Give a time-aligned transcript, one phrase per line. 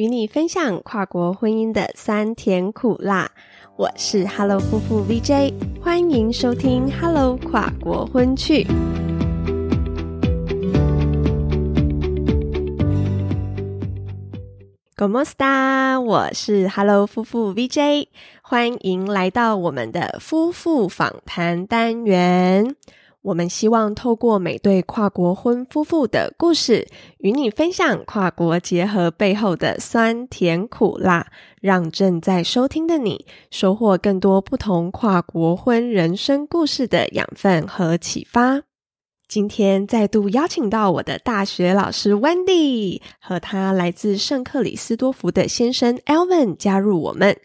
[0.00, 3.30] 与你分享跨国婚姻的酸甜苦辣。
[3.76, 8.66] 我是 Hello 夫妇 VJ，欢迎收听 Hello 跨国婚趣。
[14.96, 16.00] Como sta？
[16.00, 18.06] 我是 Hello 夫妇 VJ，
[18.40, 22.74] 欢迎来到我们的夫妇访谈单元。
[23.22, 26.88] 我们希望透过每对跨国婚夫妇的故事，
[27.18, 31.26] 与你分享跨国结合背后的酸甜苦辣，
[31.60, 38.62] 让正在收听的你收获更多不同跨国婚人生故事的养分和启发。
[39.28, 47.36] 今天再度邀请到我的大学老师 Wendy 和他来自圣克里斯多福的先生 Alvin 加入我们，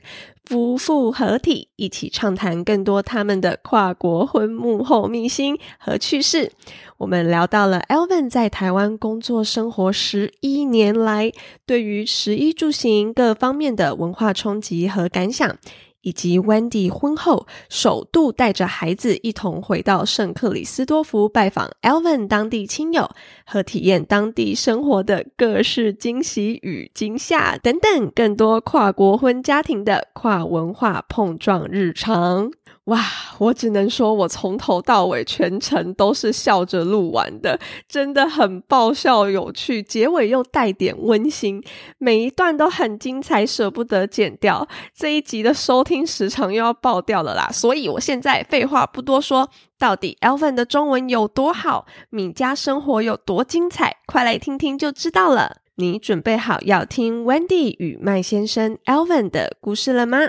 [0.45, 6.51] 夫妇合体，一起畅谈更多他们的跨国婚幕后秘辛和趣事。
[6.97, 11.31] 我们聊到了 Elvin 在台湾工作生活十一年来，
[11.65, 15.57] 对于食衣住行各方面的文化冲击和感想。
[16.05, 23.09] 以及 Wendy 婚后首度带着孩子一同回到圣克里斯多福拜访 Elvin 当地亲友
[23.43, 32.51] 和体验当地生活的各式惊喜与惊吓等等，更多跨国婚家庭的跨文化碰撞日常。
[32.85, 33.03] 哇，
[33.39, 41.63] 我只能说，我从头到尾全程都是笑着录完的，真的很爆笑有趣，结尾又带点温馨，
[41.97, 44.67] 每一段都很精彩，舍不得剪掉。
[44.95, 55.57] 这一集的收听时长又要爆掉了啦，所以我现在废话不多说，到底 Elvin 的中文有多好，米家生活有多精彩，快来听听就知道了。
[55.77, 60.19] 你准备好要听 Wendy 与麦先生 Elvin 的故事了吗？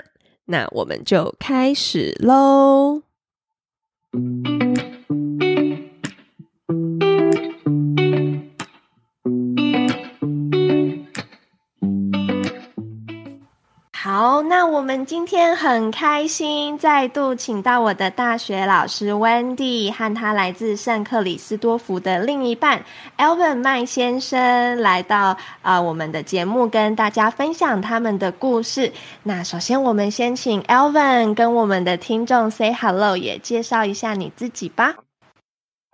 [0.47, 3.06] 那我们就开始喽。
[14.77, 22.85] 我们今天很开心，再度请到我的大学老师 Wendy 和他来自圣克里斯多福的另一半
[23.17, 28.93] Alvin 麦先生来到啊我们的节目，跟大家分享他们的故事。
[29.23, 34.93] 那首先，我们先请 Alvin 跟我们的听众 say hello，也介绍一下你自己吧。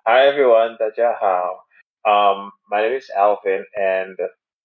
[0.04, 1.64] Hi everyone，大家好。
[2.04, 4.18] Um, my name is Alvin，and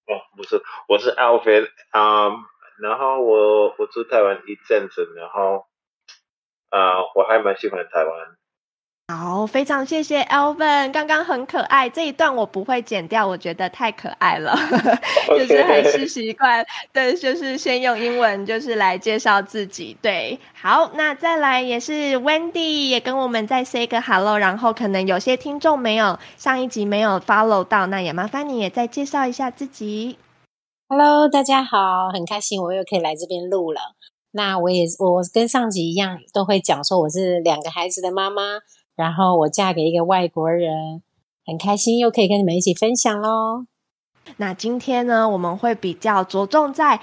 [0.07, 2.43] 哦，不是，我是 Alvin，um。
[2.81, 5.65] 然后我我住台湾一阵子，然后
[6.69, 8.13] 啊，我还蛮喜欢台湾。
[9.11, 14.55] 好，非常谢谢 Alvin，刚刚很可爱，这一段我不会剪掉，我觉得太可爱了，
[15.27, 16.63] 就是还是习惯，
[16.93, 19.97] 对，就是先用英文就是来介绍自己。
[19.99, 30.19] 对，好，那再来也是 Wendy 也跟我们再 say 个 hello，然后可能有些听众没有上一集没有 follow 到，那也麻烦你也再介绍一下自己。
[30.91, 33.79] Hello，大家好，很开心我又可以来这边录了。
[34.31, 38.41] 那我也我跟上集一样，都会讲说我是两个孩子的妈妈，
[38.95, 41.03] 然后我嫁给一个外国人，
[41.45, 43.67] 很开心又可以跟你们一起分享喽。
[44.37, 46.99] 那今天呢，我们会比较着重在。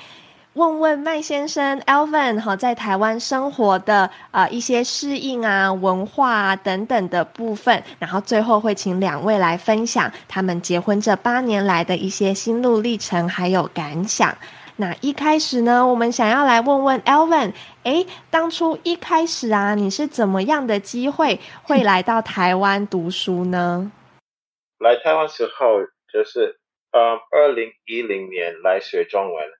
[0.56, 14.34] 问问麦先生 Alvin 哈，在台湾生活的呃一些适应啊、文化啊等等的部分，然后最后会请两位来分享他们结婚这八年来的一些心路历程还有感想。
[14.76, 17.52] 那一开始呢，我们想要来问问 Alvin，
[17.82, 23.92] 哎，当初一开始啊，你是怎么样的机会会来到台湾读书呢？
[24.80, 26.58] 来台湾时候就是
[26.92, 29.55] 呃，二零一零年来学中文。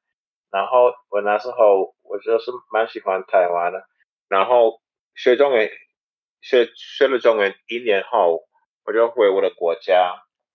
[0.57, 3.85] 然后我那时候我就是蛮喜欢台湾的，
[4.27, 4.81] 然后
[5.15, 5.69] 学中文，
[6.41, 8.49] 学学了中文一年后，
[8.87, 10.15] 我就回我的国家。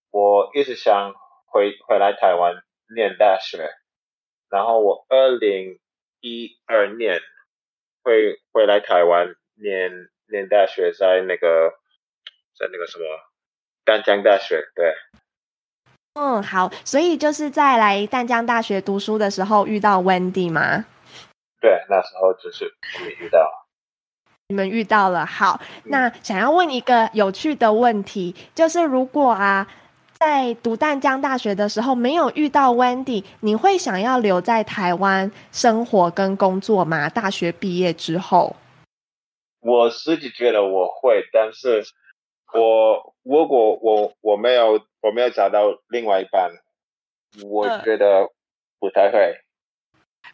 [0.09, 1.13] 我一直想
[1.45, 2.55] 回回来台湾
[2.95, 3.69] 念大学，
[4.49, 5.79] 然后我二零
[6.19, 7.21] 一二年
[8.03, 9.91] 会回来台湾念
[10.31, 11.77] 念大学，在那个
[12.57, 13.05] 在那个什么
[13.85, 14.95] 丹江大学，对。
[16.13, 20.85] 嗯，好，所以就是在来淡江大学读书的时候遇到 Wendy 吗？
[21.61, 22.65] 对，那时候就是
[23.19, 23.49] 遇到，
[24.49, 25.25] 你们遇到了。
[25.25, 29.65] 好，那想要问一个有趣的问题，就是如果啊，
[30.15, 37.07] 在读淡江大学的时候没有遇到 Wendy，你会想要留在台湾生活跟工作吗？
[37.07, 38.55] 大学毕业之后，
[39.61, 41.83] 我自己觉得我会，但是
[42.53, 44.81] 我如果我我没有。
[45.03, 46.51] 我没有找到另外一半，
[47.49, 48.29] 我觉得
[48.79, 49.33] 不太会，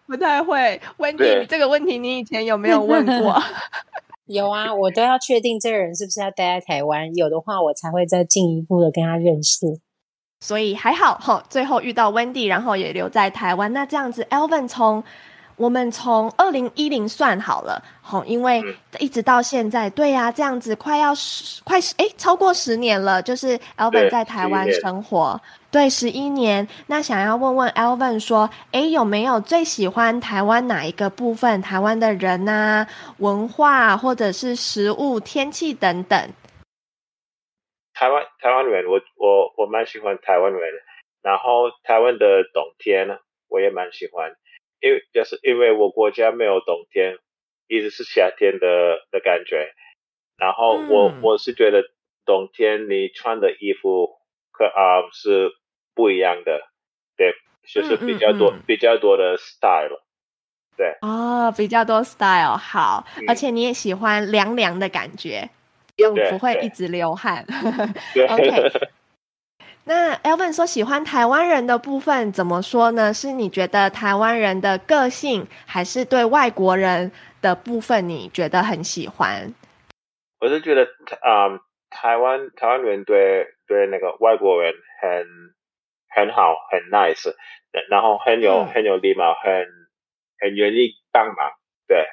[0.06, 0.81] 不太会。
[0.98, 3.42] Wendy，这个问题你以前有没有问过？
[4.28, 9.80] 有啊，我都要确定这个人是不是要待在台湾，有的话我才会再进一步的跟他认识。
[10.42, 13.72] 所以还好哈，最后遇到 Wendy，然后也留在台湾。
[13.72, 15.01] 那这样子，Elvin 从
[15.57, 18.63] 我们从二零一零算好了，好，因为
[19.00, 26.68] 一直到现在，对呀，这样子快要十快十哎，超过十年了，就是 Elvin 在台湾生活，对，十一年。
[26.86, 31.60] 那想要问问 Elvin 说，哎，有没有最喜欢台湾哪一个部分？
[31.62, 32.86] 台湾的人呐，
[33.18, 36.30] 文化，或者是食物、天气等等。
[37.95, 40.62] 台湾台湾人，我我我蛮喜欢台湾人，
[41.24, 43.18] 然后台湾的冬天呢，
[43.50, 44.31] 我也蛮喜欢。
[44.79, 47.18] 因为就是因为我国家没有冬天，
[47.68, 49.74] 一直是夏天的的感觉。
[50.38, 51.83] 然后我我是觉得
[52.25, 54.18] 冬天你穿的衣服
[54.51, 55.51] 可啊是
[55.95, 56.62] 不一样的，
[57.15, 57.33] 对，
[57.65, 60.01] 就是比较多比较多的 style，
[60.77, 60.95] 对。
[61.01, 65.50] 哦，比较多 style 好，而且你也喜欢凉凉的感觉，
[65.95, 67.45] 又不会一直流汗。
[68.29, 68.71] OK。
[69.88, 73.13] 那 Elvin 说喜欢台湾人的部分怎么说呢？
[73.13, 77.10] 是你觉得台湾人的个性，还是对外国人
[77.42, 79.54] 的部分你觉得很喜欢？
[80.42, 85.25] 我是觉得嗯，台湾台湾人对对那个外国人很
[86.10, 87.34] 很好，很 nice，
[87.89, 89.66] 然后很有很有礼貌，很
[90.42, 91.50] 很愿意帮忙，
[91.88, 92.06] 对。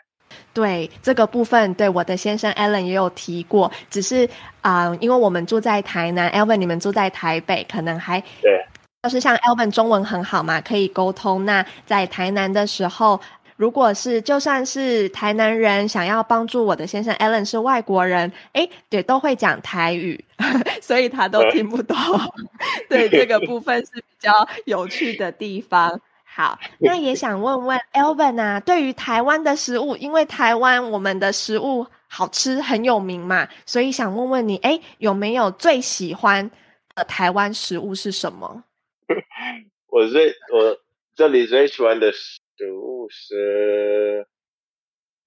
[0.53, 4.29] 对这个部分，对我的先生 Allen 也有提过，只是
[4.61, 8.65] 啊，因为我们住在台南，Alvin 你们住在台北，可能还对，
[9.03, 11.45] 就是像 Alvin 中文很好嘛，可以沟通。
[11.45, 13.21] 那在台南的时候，
[13.57, 20.25] 如果是就算是台南人想要帮助我的先生 Allen 是外国人，哎，对，都会讲台语，
[20.83, 21.97] 所以他都听不懂。
[22.89, 26.01] 对这个部分是比较有趣的地方。
[26.35, 36.51] 好， 那也想问问 Elvin 啊，对于台湾的食物，因为台湾我们的食物好吃很有名嘛，所以想问问你，哎，有没有最喜欢
[36.97, 38.65] 的台湾食物是什么？
[39.87, 40.77] 我最我
[41.15, 42.41] 这里最喜欢的食
[42.73, 44.27] 物是，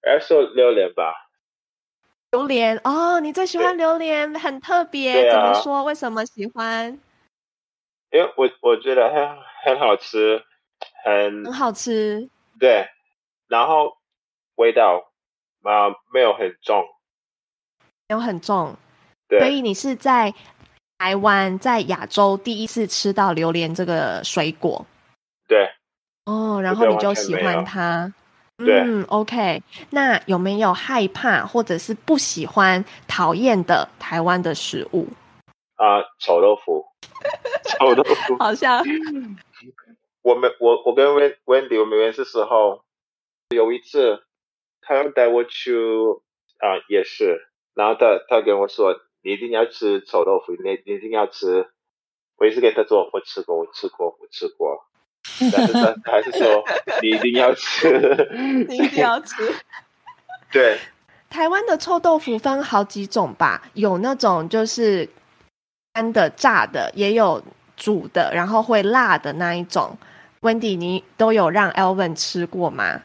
[0.06, 1.14] 要说榴莲吧。
[2.32, 5.84] 榴莲哦，你最喜欢榴莲，很特别，怎么说？
[5.84, 7.00] 为什么喜欢？
[8.10, 9.26] 因为我我觉得很
[9.64, 10.44] 很好吃。
[11.04, 12.28] 很很好吃，
[12.58, 12.88] 对，
[13.48, 13.96] 然后
[14.56, 15.10] 味道
[15.62, 16.84] 啊没有很重，
[18.08, 18.76] 没有很重，
[19.28, 20.34] 对，所以你是在
[20.98, 24.84] 台湾在亚洲第一次吃到榴莲这个水果，
[25.46, 25.70] 对，
[26.24, 28.12] 哦，然后你就喜欢它，
[28.58, 35.06] 嗯，OK，那有没有害怕或者是不喜欢、讨厌的台湾的食物？
[35.76, 36.84] 啊，臭豆腐，
[37.64, 38.82] 臭豆腐，好像。
[40.28, 42.82] 我们我我跟温温迪我们认识时候，
[43.48, 44.22] 有一次
[44.82, 45.74] 他要带我去
[46.58, 51.70] 啊夜市，然后他他跟我说你一定要吃臭豆腐，你你一定要吃。
[52.36, 54.84] 我一直给他做，我吃过，我吃过，我吃过，
[55.50, 56.62] 但是他还是说
[57.00, 57.88] 你一定要吃，
[58.68, 59.34] 你一定要吃。
[60.52, 60.78] 对，
[61.30, 65.08] 台湾的臭豆腐分好几种吧，有那种就是
[65.94, 67.42] 干的、炸的，也有
[67.76, 69.96] 煮的，然后会辣的那一种。
[70.40, 73.02] Wendy，你都有让 Elvin 吃过吗？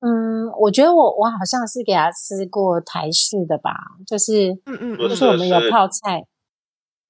[0.00, 3.72] 嗯，我觉得我我好像是给他吃过台式的吧，
[4.06, 6.26] 就是嗯嗯，就是我们有泡菜，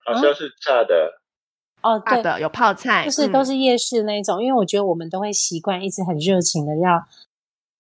[0.05, 1.23] 好像是炸的
[1.83, 4.43] 哦，对的，有泡菜，就是都是夜市那种。
[4.43, 7.03] 因为我觉得我们都会习惯一直很热情的要，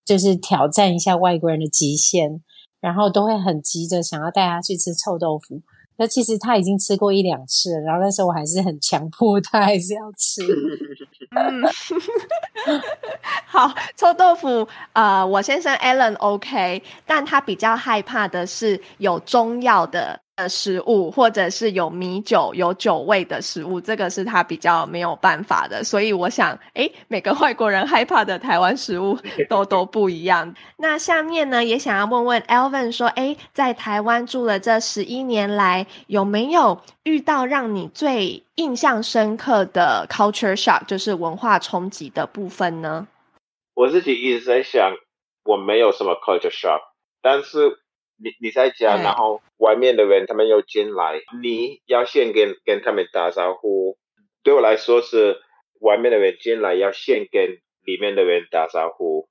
[0.04, 2.40] 就是挑战一下外国人的极限，
[2.81, 5.61] 然后都会很急着想要带他去吃臭豆腐。
[5.99, 10.42] 那其实他已经吃过一两次了，然后那时候我还是很强迫他还是要吃。
[11.35, 11.62] 嗯，
[13.47, 20.22] 好，臭豆腐，呃，我先生 Alan OK，但他比较害怕的是有中药的。
[20.35, 25.85] 的食物，或者是有米酒、有酒味的食物，这个是他比较没有办法的。
[25.85, 30.55] 所以我想，哎，每个外国人害怕的台湾食物 都都不一样。
[30.79, 43.07] 那下面呢，也想要问问 Elvin 说，哎，在台湾住了这十一年来，有没有遇到让你最印象深刻的 culture shock，就是文化冲击的部分呢？
[43.75, 44.95] 我自己一直在想，
[45.45, 46.81] 我没有什么 culture shock，
[47.21, 47.82] 但是。
[48.23, 53.97] 你你在家，然后外面的人他们又进来，你要先跟跟他们打招呼。
[54.43, 55.41] 对我来说是
[55.81, 59.29] 外面的人进来要先跟里面的人打招呼。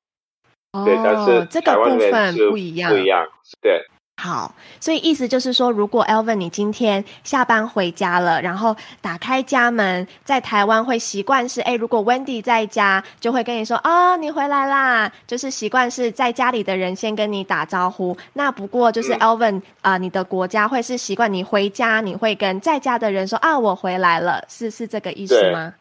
[0.86, 3.27] 对，但是台湾人是不一样，不一样。
[3.62, 3.86] 对，
[4.18, 18.15] 好，所以意思就是说，如果 Elvin 你今天下班回家了，然后打开家门，在台湾会习惯是，哎，如果 Wendy 在家，就会跟你说，哦，你回来啦，就是习惯是在家里的人先跟你打招呼。
[18.34, 25.74] 那不过就是 Elvin 啊，你的国家会是习惯你回家，你会跟在家的人说，啊，我回来了，是是这个意思吗？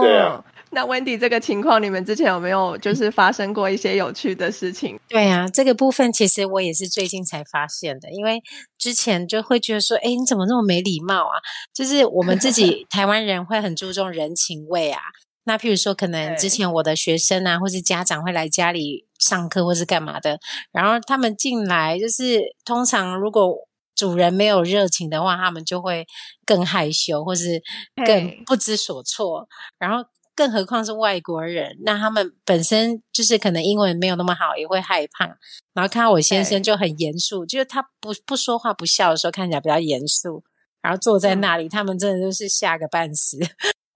[0.00, 0.42] 对啊。
[0.72, 4.98] 那 Wendy 这个情况，你们之前有没有就是发生过一些有趣的事情？
[5.08, 8.42] 对啊，这个部分其实我也是最近才发现的，因为
[8.76, 11.40] 之前就会觉得说，哎，你怎么那么没礼貌啊？
[11.72, 15.00] 就是我们自己 台湾人会很注重人情味啊。
[15.44, 20.38] 那譬如说，可能之前我的学生啊，或是家长会来家里上课或是干嘛的，
[20.70, 23.54] 然后他们进来，就是通常如果
[23.94, 26.06] 主人没有热情的话，他们就会
[26.44, 27.62] 更害羞，或是
[28.06, 29.48] 更不知所措，
[29.78, 30.04] 然后。
[30.38, 35.26] 更何况是外国人，那他们本身就是可能英文没有那么好，也会害怕。
[35.74, 40.44] 然后看到我先生就很严肃，就是他不不说话不笑的时候，看起来比较严肃。
[40.80, 43.36] 然后坐在那里，他们真的都是吓个半死。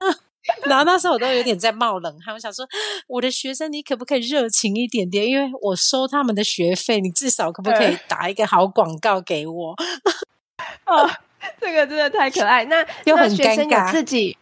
[0.66, 2.66] 然后那时候我都有点在冒冷汗，我想说，
[3.06, 5.25] 我的学生你可不可以热情一点点？
[5.25, 9.76] 因为我收他们的学费，你至少可不可以打一个好广告给我？
[10.87, 11.08] 哦，
[11.61, 12.64] 这个真的太可爱。
[12.64, 14.37] 那 又很学生有自己。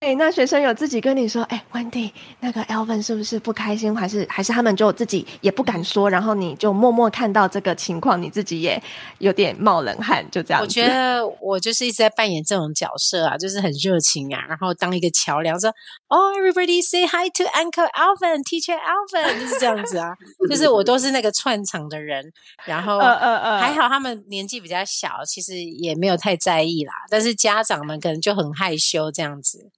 [0.00, 8.80] 哎，那学生有自己跟你说，哎，Wendy，那个 Elvin 是不是不开心，还是还是他们就自己也不敢说，然后你就默默看到这个情况，你自己也
[9.18, 10.62] 有点冒冷汗，就这样。
[10.62, 15.68] 我觉得我就是一直在扮演这种角色啊，就是很热情啊，然后当一个桥梁，说
[16.06, 20.14] ，Oh everybody say hi to Uncle Elvin, Teacher Elvin，就是这样子啊，
[20.48, 22.32] 就是我都是那个串场的人，
[22.64, 29.68] 然后呃呃呃，还好他们年纪比较小，其实也没有太在意啦，但是家长们可能就很害羞这样子。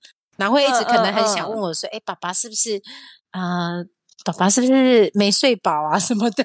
[0.40, 2.80] 然后会一直可能很想问我说：“哎，爸爸是不是
[3.30, 3.85] 啊？
[4.25, 5.99] 爸爸是不是没睡饱啊？
[5.99, 6.44] 什么的，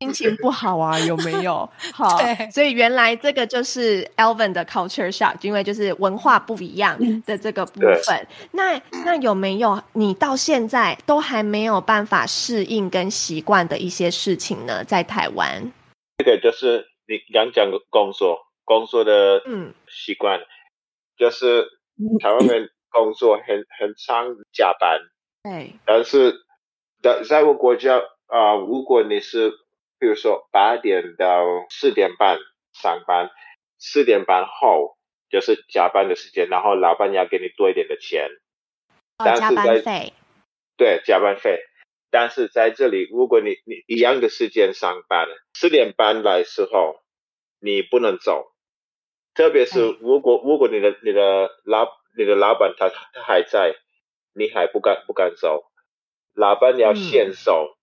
[0.00, 0.98] 心情不好啊？
[1.00, 1.68] 有没有？
[1.94, 2.18] 好，
[2.52, 8.26] 所以原来这个就是 Elvin 的 culture shock，因为就是文化不一样的这个部分。
[8.52, 14.82] 那那有没有你到现在都还没有办法适应跟习惯的一些事情呢？
[14.84, 15.72] 在台湾，
[16.18, 20.40] 这个就是你刚讲的工作工作的嗯习惯，
[21.16, 21.64] 就是
[22.20, 22.70] 台湾人。
[22.94, 25.00] 工作很很长加班，
[25.42, 26.32] 对，但是
[27.02, 27.98] 在在我国家
[28.28, 29.50] 啊，如果你是
[29.98, 32.38] 比如说八点到四点半
[32.72, 33.30] 上班，
[33.78, 34.96] 四点半后
[35.28, 38.28] 就是加班的时间，然后老板要给你多一点的钱，
[39.18, 40.12] 哦，加班费，
[40.76, 41.58] 对，加班费。
[42.10, 47.00] 但是在这里，如果你你一样的时间上班，四点半来时候
[47.58, 48.52] 你不能走，
[49.34, 53.74] 特别是如果如果你的你的老你的老板他他还在，
[54.34, 55.64] 你还不敢不敢走，
[56.34, 57.76] 老板要先走，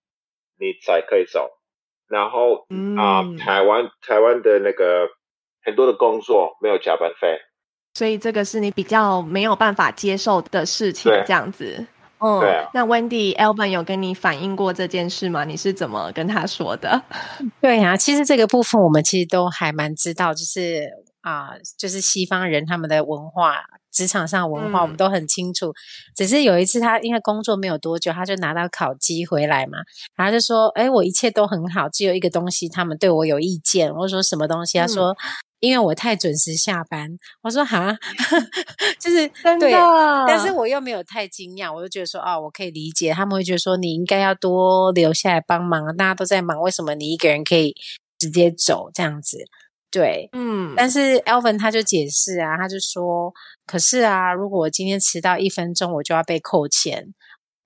[0.58, 1.50] 你才可以走。
[2.08, 2.66] 然后
[2.98, 5.08] 啊，台湾台湾的那个
[5.64, 7.40] 很多的工作没有加班费，
[7.94, 11.86] 所以这个是你比较没有办法接受的事情，这样子。
[12.18, 12.40] 嗯，
[12.72, 15.42] 那 Wendy Elvin 有跟你反映过这件事吗？
[15.44, 17.02] 你是怎么跟他说的？
[17.60, 20.88] 对呀，其实这个部分我们其实都还蛮知道，就是
[21.22, 23.64] 啊，就是西方人他们的文化。
[23.92, 25.70] 职场上文化我们都很清楚，
[26.16, 29.76] 只是有一次他因为工作没有多久，他就拿到烤鸡回来嘛，
[30.16, 35.14] 然后就说：“哎，我一切都很好，只有一个东西他们对我有意见。”我说：“什么东西？”他说
[35.60, 37.06] ：“因为我太准时下班。”
[37.44, 37.94] 我说：“哈，
[38.98, 39.28] 就是
[39.60, 39.72] 对，
[40.26, 47.74] 但是我又没有太惊讶，我就觉得说：哦，我可以理解，他们会觉得说你应该要多留下来帮忙，大家都在忙，为什么你一个人可以
[48.18, 49.36] 直接走这样子？”
[49.92, 53.32] 对，嗯，但是 Elvin 他就解释啊，他就说，
[53.66, 57.12] 可是啊，如果我今天迟到一分钟，我就要被扣钱，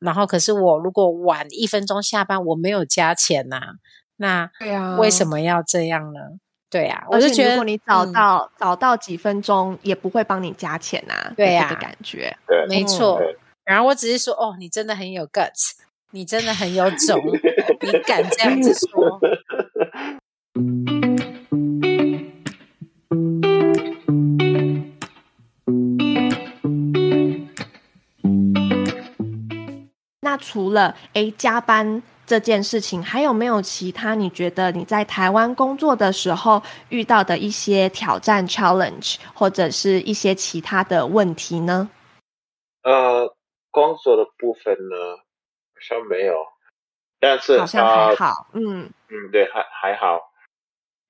[0.01, 3.77] 然后可是我如果晚一分钟下班，我没有加钱呐，
[4.17, 6.21] 那对啊，为什么要这样呢？
[6.69, 13.23] 对啊，我就觉得如果你早到早到几分钟，也不会帮你加钱呐，对呀，的感觉，对，没错。
[13.65, 15.71] 然后我只是说，哦，你真的很有 guts，
[16.11, 17.21] 你真的很有种，
[17.83, 19.21] 你敢这样子说。
[30.37, 41.89] 那除了诶加班这件事情，还有没有其他你觉得你在台湾工作的时候遇到的一些挑战 challenge，或者是一些其他的问题呢？
[42.83, 43.35] 呃，
[43.71, 46.35] 工作的部分呢，好像没有，
[47.19, 50.21] 但是好像还好，嗯嗯，对，还还好。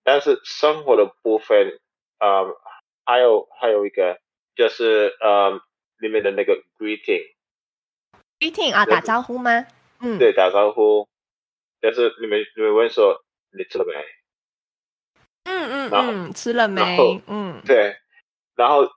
[0.04, 1.80] 但是生活的部分，
[2.21, 2.47] 呃，
[3.04, 4.21] 还有还有一个
[4.54, 5.61] 就是呃
[5.99, 6.62] 里面的那个
[8.40, 9.66] greeting，greeting 啊，打招呼吗？
[10.00, 11.09] 嗯，对，打招呼。
[11.81, 13.23] 但是你们你们问说
[13.57, 13.93] 你吃了没？
[15.45, 17.23] 嗯嗯嗯，吃了没？
[17.26, 17.97] 嗯，对，
[18.57, 18.90] 然后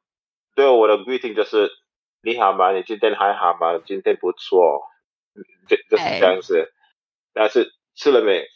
[0.56, 1.70] 对我的 greeting 就是
[2.22, 2.72] 你好吗？
[2.72, 3.80] 你今天还好吗？
[3.86, 4.82] 今天不错，
[5.36, 6.72] 嗯就就是这样子。
[7.34, 8.48] 但是吃了没？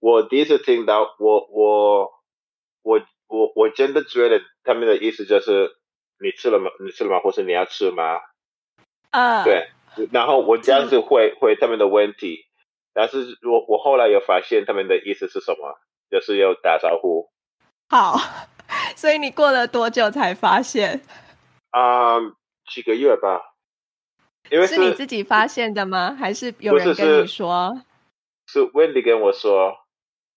[0.00, 2.10] 我第一次听到，我我
[2.82, 5.76] 我我我真的觉得他们的意思就是
[6.18, 6.70] 你吃了吗？
[6.84, 7.20] 你吃了吗？
[7.20, 8.18] 或是你要吃吗？
[9.12, 9.70] 呃，对，
[10.12, 12.46] 然后我这样子回回他们的问题，
[12.92, 15.78] 但是我我后来有发现他们的意思是什么，
[16.10, 17.28] 就是要打招呼。
[17.88, 18.16] 好，
[18.96, 21.02] 所以你过了多久才发现？
[21.70, 22.18] 啊、
[22.72, 23.54] 几个月吧，
[24.50, 26.16] 因为是你自己发现的吗？
[26.18, 27.82] 还是有人跟你是说？
[28.46, 29.76] 是 Wendy 跟我说，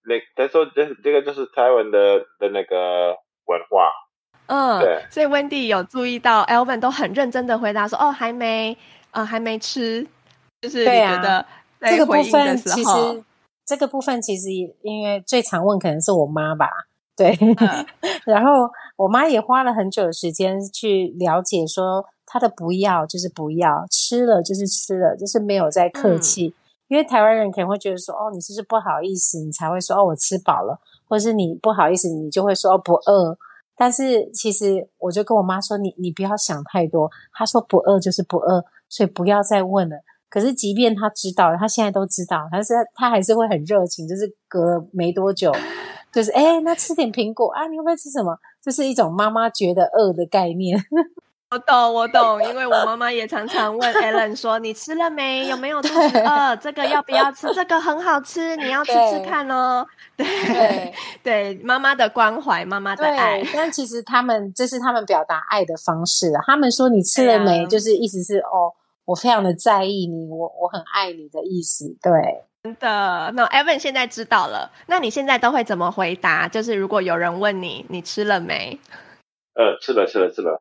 [0.05, 3.91] 那他说这这个就是台湾的的那个文化，
[4.47, 8.77] 嗯对，所以 Wendy 有注意到 Elvin 都很认真的回答说：“哦，还没，
[9.13, 10.05] 呃，还没吃。”
[10.61, 11.45] 就是你对啊觉得
[11.79, 13.23] 在这个部分其实，
[13.65, 16.69] 这个部分其实也因为最常问可能是我妈吧，
[17.15, 17.85] 对，嗯
[18.25, 26.55] 然后我妈也花了很久的时间去了解说她的不要就是不要，吃了就是吃了，就是没有在客嗯气。
[26.87, 30.79] 因为台湾人可能会觉得说，哦，你是不是不好意思，你才会说哦，我吃饱了，
[31.09, 33.37] 或是你不好意思，你就会说哦不饿。
[33.75, 37.09] 但是其实我就跟我妈说，你你不要想太多。
[37.33, 39.95] 她说不饿就是不饿，所以不要再问了。
[40.29, 45.51] 可是即便他知道了，她现在都知道，但是她还是会很热情，就是隔没多久，
[46.11, 48.37] 就是哎，那吃点苹果啊，你会不会吃什么？
[48.61, 50.79] 这是一种妈妈觉得饿的概念。
[51.53, 55.47] 我懂，我懂，因为我妈妈也常常问 Alan 说：“你吃了没？
[55.49, 56.55] 有没有肚子饿？
[56.55, 57.47] 这个要不要吃？
[57.53, 59.85] 这个很好吃，你要吃吃看哦。
[60.17, 66.41] ”对对对，妈妈的关怀，妈妈的爱，，但其实他们这是他们表达爱的方式啊。
[66.47, 68.73] 他们说你吃了没，啊就是意思是哦，
[69.05, 71.95] 我非常的在意你，我我很爱你的意思。
[72.01, 72.11] 对，
[72.63, 73.31] 真的。
[73.35, 76.47] 那 Evan 现在知道了，那你现在都会怎么回答？
[76.47, 78.79] 就是如果有人问你，你吃了没？
[79.55, 80.59] 呃，吃了吃了 吃了，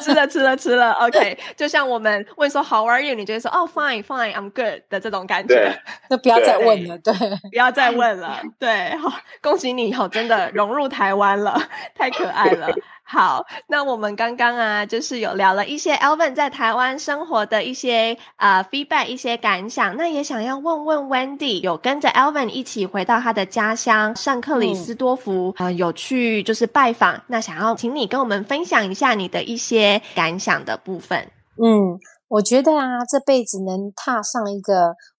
[0.00, 0.92] 吃了，吃了，吃了。
[0.92, 3.14] OK，就像我们问说 How are you？
[3.14, 5.54] 你就会说哦，Fine, Fine, I'm good 的这种感觉。
[5.54, 5.78] 对，
[6.08, 6.98] 就不要再对问了。
[6.98, 7.12] 对，
[7.50, 8.40] 不要再问了。
[8.58, 11.60] 对，好，恭喜你以后真的融入台湾了，
[11.94, 12.68] 太可爱了。
[13.08, 19.96] 好，那我们刚刚啊，就是有聊了一些 Elvin 在台湾生活的一些呃 feedback，一些感想。
[19.96, 27.22] 那也想要问问 Wendy，有跟着 Elvin 一起回到他的家乡圣克里斯多福，呃，有去就是拜访。
[27.28, 31.30] 那想要请你跟我们分享一下你的一些感想的部分。
[31.62, 35.15] 嗯，我觉得啊，这辈子能踏上一个我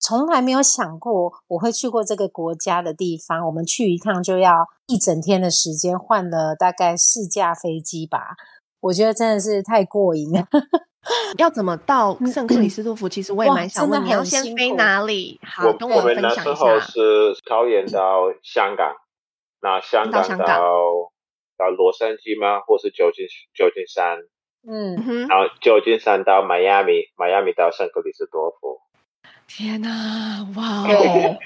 [0.00, 8.36] 从来没有想过我会去过这个国家的地方，我们去一趟就要一整天的时间，换了大概四架飞机吧。
[8.80, 10.46] 我觉得真的是太过瘾了。
[11.38, 13.08] 要怎么到圣克里斯多福？
[13.08, 15.40] 其实我也蛮想问，你要先飞哪里？
[15.42, 16.78] 好，我跟我们那分享一时候。
[16.80, 18.94] 是桃园到香港，
[19.60, 20.56] 那香港到到
[21.56, 22.60] 到洛杉矶吗？
[22.60, 24.18] 或是旧金旧金山？
[24.68, 28.78] 嗯然后旧金山到迈阿密，迈阿密到圣克里斯多夫。
[29.48, 30.86] 天哪，哇哦！
[30.86, 31.38] 对，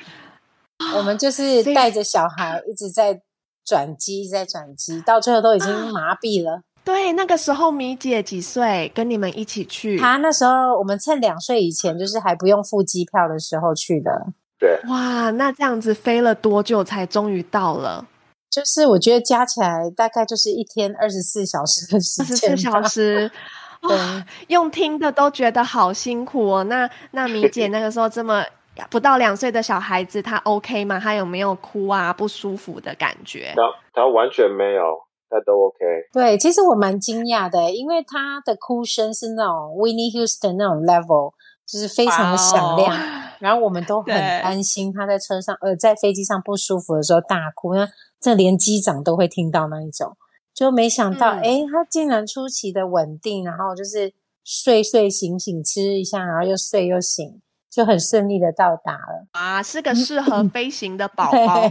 [0.97, 3.23] 我们就是带着小孩一直在
[3.65, 6.61] 转机，一直在转机，到最后都已经麻痹了。
[6.85, 8.91] 对，那个时候米姐几岁？
[8.93, 9.97] 跟你们一起去。
[9.97, 14.11] 她那时候我们趁两岁以前，就是还不用付机票的时候去的。
[14.59, 18.05] 对，哇，那这样子飞了多久才终于到了？
[18.51, 23.31] 就是我觉得加起来大概就是一天二十四小时的时二十间小时。
[23.83, 26.65] 对哇，用听的都觉得好辛苦哦。
[26.65, 28.45] 那那米姐那个时候这么
[28.89, 30.99] 不到两岁的小孩子，他 OK 吗？
[30.99, 32.13] 他有没有哭啊？
[32.13, 33.53] 不舒服的感觉？
[33.57, 34.83] 他他完全没有，
[35.29, 35.79] 他都 OK。
[36.13, 41.33] 对，其实我蛮惊讶的，因为他的哭声是那种 Winnie Houston 那种 level，
[41.67, 42.97] 就是非常的响亮。
[43.41, 47.89] 然后我们都很对担心他在车上呃在飞机上不舒服的时候大哭，那
[48.21, 50.17] 这连机长都会听到那一种。
[50.63, 54.13] 就没想到，嗯，他竟然出奇的稳定，然后就是
[54.45, 59.27] 睡睡醒醒吃一下，然后又睡又醒，就很顺利的到达了。
[59.33, 61.69] 啊，是个适合 飞行的宝宝。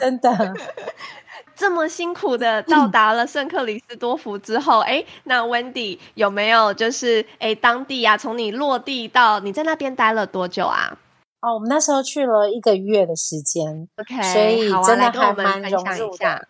[0.00, 0.52] 真的。
[1.54, 10.98] 这么辛苦的到达了圣克里斯多福之后，哎、那 Wendy 有没有就是哎当地啊，从你落地到你在那边待了多久啊
[11.40, 16.44] 哦，我们那时候去了一个月的时间，？OK，所以真的跟我还蛮融入的一下。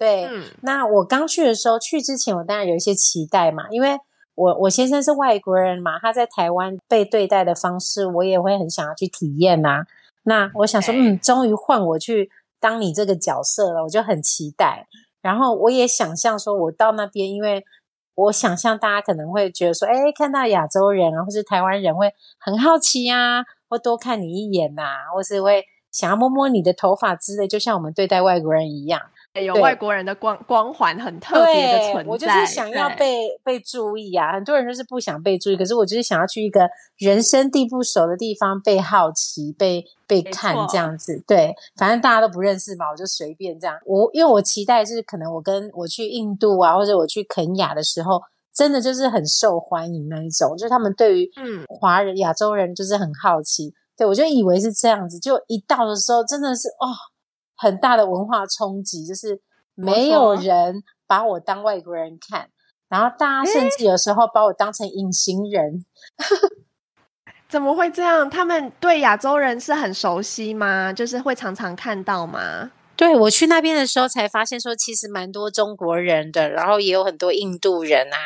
[0.00, 3.98] 对，嗯，那我刚去的时候，去之前我当然有一些期待嘛，因为
[4.34, 9.84] 我我先生是外国人嘛，他在台湾被对待的方式，我也会很想要去体验呐、
[10.22, 14.86] 那我想说，嗯，终于换我去当你这个角色了，我就很期待。
[15.20, 17.62] 然后我也想象说，我到那边，因为
[18.14, 24.82] 我想象大家可能会觉得说，哎，看到亚洲人啊，或是台湾人会很好奇呀、或多看你一眼呐、
[25.14, 29.02] 或是会想要摸摸你的头发之类，就像我们对待外国人一样。
[29.34, 32.10] 有外国人的光光环很特别的存在。
[32.10, 34.32] 我就是想要被被注意啊！
[34.32, 41.22] 很多人就是不想被注意，可是我就是想要去一个人生地不熟的地方，被好奇、被被看错这样子。
[41.28, 43.78] 对，反正大家都不认识嘛，我就随便这样。
[43.86, 48.20] 我因为我期待是可能我跟我去印度啊，或者我去肯雅的时候，
[48.52, 53.72] 真的就是很受欢迎那一种，就是他们对于嗯华人、亚洲人就是很好奇。
[53.96, 56.88] 对我就以为是这样子，就一到的时候真的是哦，
[57.60, 59.38] 很大的文化冲击，就是
[59.74, 62.48] 没有人把我当外国人看，
[62.88, 65.84] 然后大家甚至有时候把我当成隐形人。
[67.50, 68.30] 怎么会这样？
[68.30, 70.92] 他们对亚洲人是很熟悉吗？
[70.92, 72.70] 就是会常常看到吗？
[72.96, 78.16] 对我去那边的时候才发现，说其实蛮多中国人的，然后也有很多印度人啊，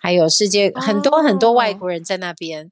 [0.00, 2.70] 还有世界很多很多外哦国人在那边。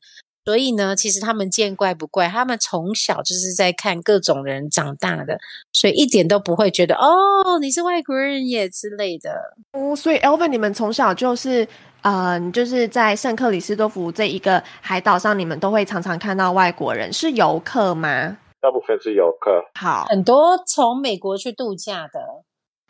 [0.49, 5.39] 所以呢，其实他们见怪不怪，他们从小就是在看各种人长大的，
[5.75, 9.31] 所以一点都不会觉得哦你是外国人耶之类的。
[9.73, 11.69] 哦，所以 Elvin，你们从小就是，
[12.01, 18.39] 呃，就是在圣克里斯多福这一个海岛上，你们都会常常看到外国人，是游客吗？
[18.59, 19.63] 大部分是游客。
[19.79, 22.19] 好，很多从美国去度假的，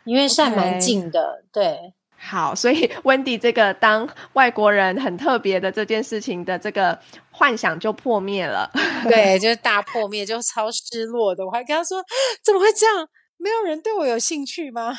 [0.05, 1.93] 因为是还蛮近的，对。
[2.19, 6.99] 好，所以 Wendy 这个当外国人很特别的这件事情的这个
[7.31, 8.69] 幻想就破灭了。
[9.07, 11.45] 对，就是大破灭，就超失落的。
[11.45, 12.03] 我还跟他说
[12.43, 13.07] ：“怎么会这样？
[13.37, 14.93] 没有人对我有兴趣吗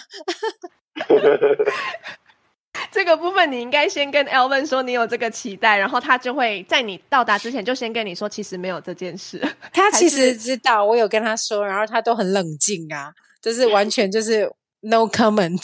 [2.90, 9.38] 这个部分你应该先跟 Elvin 说你有这个期待，然后他就会在你到达之前就先跟你说，其实没有这件事。？”
[9.74, 15.60] 他其实知道，我有跟他说，然后他都很冷静啊，就是完全就是 no comment。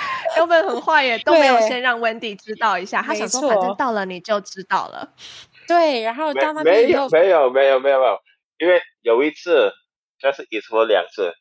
[0.36, 5.12] Elvin 很坏耶，都没有先让 Wendy 知道一下，他没想说反正到了你就知道了。
[5.66, 8.18] 对，然后没到那没边没，有没有没有没有没有，
[8.58, 9.72] 因为有一次，
[10.18, 11.32] 就是一次或两次，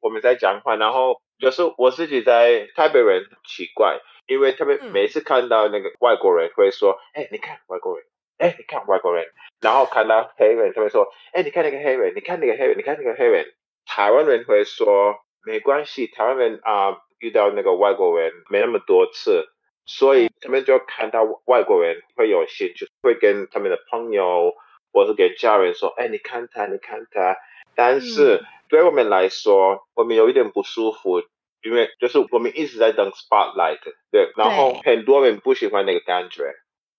[0.00, 4.92] 我们在讲话，然后就是我自己在台北人奇怪，因为他们嗯。
[4.92, 8.06] 每次看到那个外国人会说，哎、你看外国人，
[8.38, 9.24] 哎、你看外国人，
[9.60, 13.46] 然后看到黑人，他们说，哎、你看那个黑人，你看那个黑人，你看那个黑人，
[13.86, 19.48] 台湾人会说没关系，台湾人啊、遇到那个外国人没那么多次。
[19.86, 24.54] 所以他们就看到外国人会有兴趣，会跟他们的朋友
[24.92, 27.36] 或是给家人说：“哎，你看他，你看他。”
[27.74, 31.22] 但是对我们来说，我们有一点不舒服，
[31.64, 33.80] 因为就是我们一直在等 spotlight，
[34.12, 36.54] 对，然后很多人不喜欢那个感觉，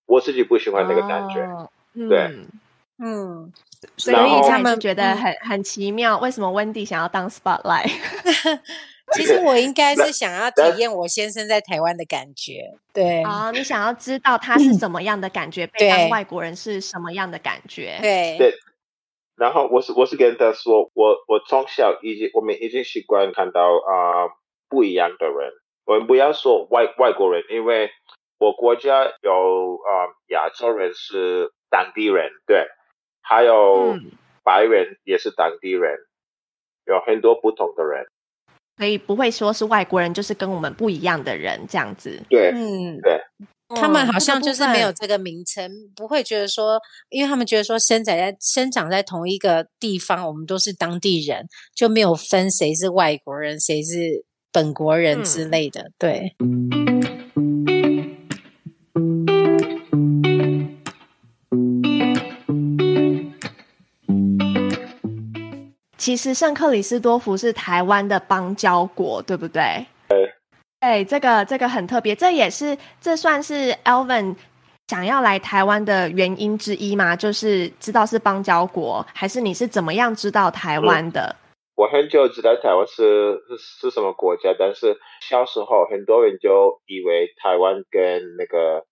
[0.05, 1.71] 我自己不喜欢那个感觉，哦
[2.09, 2.47] 对嗯
[2.99, 3.53] 嗯，
[3.95, 7.89] 所以他他们们觉得嗯很很奇妙，为什么 Wendy 想要当 spotlight？
[9.17, 12.63] 其实我应该是想要体验我先生在台湾的感觉。
[12.93, 17.97] 对，啊，你想要知道他是什么样的感觉， 被当外国人是什么样的感觉？
[18.01, 18.53] 对，对
[19.35, 24.29] 然后我是我是跟他说，我我从小已经我们已经习惯看到啊、呃
[24.69, 25.51] 不一样的人，
[25.85, 27.89] 我们不要说外外国人，因为
[28.37, 32.67] 我国家有啊、呃亚洲人是当地人，对，
[33.21, 34.11] 还有嗯
[34.43, 35.97] 白人也是当地人，
[36.85, 38.05] 有很多不同的人，
[38.77, 42.19] 所以不会说是外国人，就是跟我们不一样的人这样子。
[42.29, 43.21] 对、嗯，对，
[43.75, 46.79] 他们好像就是没有这个名称，不会觉得说，
[47.09, 55.91] 因为他们觉得说生长在生长在同一个地方，我们都是当地人，就没有分谁是外国人，谁是本国人之嗯类的。
[55.99, 56.35] 对，
[66.01, 69.85] 其实圣克里斯多福是台湾的邦交国，对不对？
[70.09, 70.33] 对。
[70.79, 74.35] 对，这个这个很特别，这也是这算是 Elvin
[74.87, 77.15] 想要来台湾的原因之一吗？
[77.15, 81.35] 就是知道是邦交国，还是你是怎么样知道台湾的？
[81.75, 88.87] 我很久知道台湾是是是什么国家，但是小时候很多人就以为台湾跟那个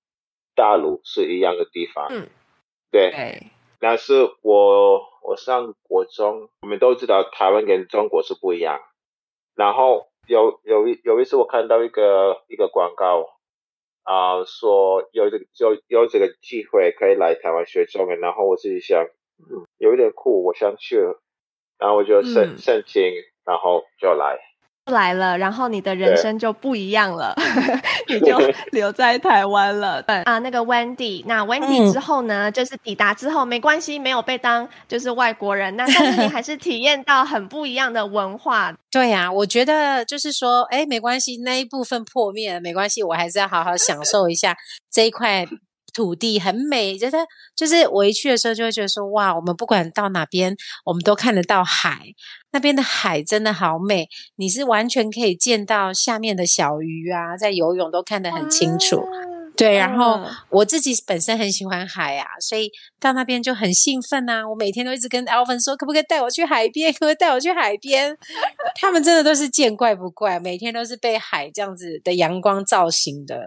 [0.56, 2.06] 大陆是一样的地方。
[2.12, 2.28] 嗯，
[2.92, 3.10] 对。
[3.10, 3.48] 对，
[3.80, 8.82] 但是我我上国中，我们都知道台湾跟中国是不一样。
[9.56, 13.26] 然后有有一有一次我看到一个一个广告
[14.04, 19.04] 啊、说有这个有有这个机会可以来台湾学中文，然后我自己想，
[19.38, 20.98] 嗯，有一点酷，我想去，
[21.78, 23.04] 然后我就申、嗯申请，
[23.46, 24.40] 然后就来。
[24.90, 27.36] 来了，然后你的人生就不一样了，
[28.08, 28.38] 你就
[28.72, 30.02] 留在台湾了。
[30.02, 38.74] 对 啊，那个 Wendy，那 Wendy 嗯之后呢，就是抵达之后没关系，没有被当就是外国人，那但是你还是体验到很不一样的文化。
[38.92, 44.56] 对呀、我觉得就是说，哎，没关系，那一部分破灭了，没关系，我还是要好好享受一下
[44.92, 45.46] 这一块
[45.94, 47.18] 土地很美，就是
[47.56, 52.00] 就是我一去的时候就会觉得说，哇，我们不管到哪边，我们都看得到海，
[52.52, 59.04] 那边的海真的好美，你是完全可以见到下面的小鱼啊，在游泳都看得很清楚。
[59.58, 64.48] 对，然后我自己本身很喜欢海啊，所以到那边就很兴奋呐。
[64.48, 66.94] 我每天都一直跟 Alvin 说，可不可以带我去海边？
[66.94, 68.16] 可不可以带我去海边？
[68.80, 73.38] 他们真的都是见怪不怪，每天都是被海这样子的阳光照醒的。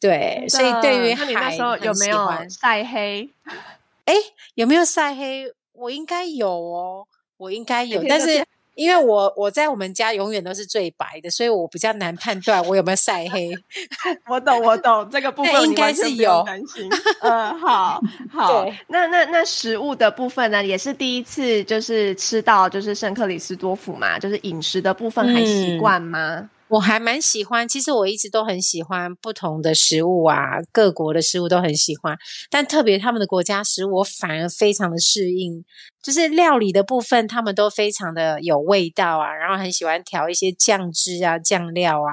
[0.00, 3.28] 对，所以对于海，那时候有没有晒黑？
[4.06, 4.14] 哎，
[4.54, 5.52] 有没有晒黑？
[5.72, 7.06] 我应该有哦，
[7.36, 8.44] 我应该有，但是。
[8.76, 13.50] 因为我我在我们家永远都是最白的，所以我比较难判断我有没有晒黑。
[14.28, 16.86] 我懂，我懂这个部分应该是有担心。
[17.22, 17.98] 嗯，好
[18.30, 18.66] 好。
[18.88, 26.50] 那那那食物的部分呢，也是第一次就是吃到就是圣克里斯多夫嘛，就是饮食的部分还习惯吗？
[26.68, 32.16] 我还蛮喜欢，其实我一直都很喜欢不同的食物啊，各国的食物都很喜欢，
[32.50, 35.64] 但特别他们的国家食物，我反而非常的适应，
[36.02, 42.10] 就是料理的部分，他们都非常的有味道啊，然后很喜欢调一些酱汁啊、酱料啊，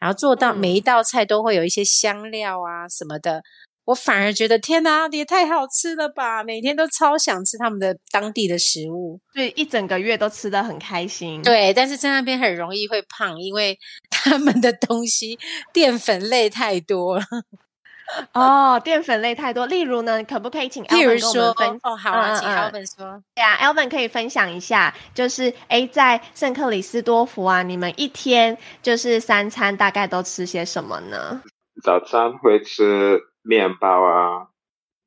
[0.00, 3.42] 然后做到每一道菜都会有一些香料啊什么的。
[3.84, 6.42] 我反而觉得天哪，也太好吃了吧！
[6.44, 11.42] 每天都超想吃他们的当地的食物，对，一整个月都吃的很开心。
[11.42, 13.76] 对，但是在那边很容易会胖，因为
[14.10, 15.38] 他们的东西
[15.72, 17.24] 淀粉类太多了。
[18.34, 19.66] 哦，淀粉类太多。
[19.66, 21.80] 例如呢，可不可以请 Alvin 跟我们分？
[21.82, 23.22] 哦，好啊，请 Alvin 说。
[23.34, 31.42] 对啊，Alvin 可以分享一下，就是哎，在圣克里斯多福啊，你们一天就是三餐大概都吃些什么呢？
[31.82, 33.18] 早餐会吃。
[33.42, 34.48] 面包啊，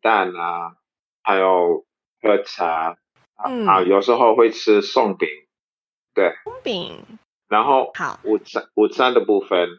[0.02, 0.76] 蛋啊，
[1.24, 1.86] 还有
[2.22, 2.98] 喝茶
[3.36, 5.28] 啊，有时候会吃松饼，
[6.14, 7.20] 对，松饼。
[7.48, 9.70] 然后好，午餐午餐的部分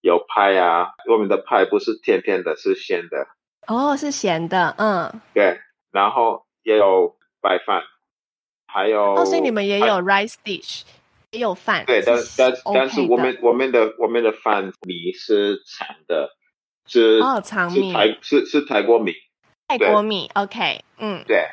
[0.00, 3.28] 有派啊，我们的派不是甜甜的，是咸的。
[3.66, 5.60] 哦，是咸的，嗯，对。
[5.90, 7.82] 然后也有白饭，
[8.66, 10.82] 还有哦，所以你们也有 rice dish，
[11.30, 11.84] 也有饭。
[11.86, 16.30] 对，但但但是我们我们的我们的饭米是长的。
[16.86, 17.92] 是哦，长米。
[17.92, 19.12] 台是是泰国米，
[19.68, 21.46] 泰国米，OK，嗯，对，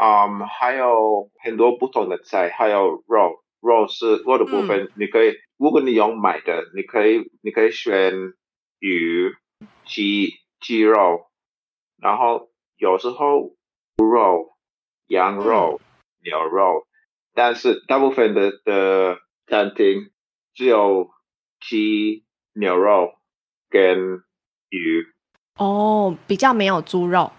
[0.00, 8.12] 嗯，还有很多不同的菜，还有肉，肉是肉的部分，你可以，如果你用买的，你可以，你可以选
[8.78, 9.34] 鱼、
[9.84, 11.30] 鸡、鸡肉，
[11.98, 13.56] 然后有时候
[13.96, 14.56] 猪肉、
[15.06, 15.80] 羊肉、
[16.22, 16.86] 牛肉，
[17.34, 20.10] 但是大部分的的餐厅
[20.54, 21.10] 只有
[21.60, 23.14] 鸡、牛肉。
[23.70, 24.22] 跟
[24.68, 25.06] 鱼
[25.56, 27.32] 哦，比较没有猪肉。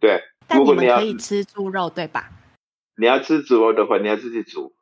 [0.00, 2.30] 对，但你们可以吃猪肉，对吧？
[2.96, 4.72] 你要吃猪肉的话，你要自己煮。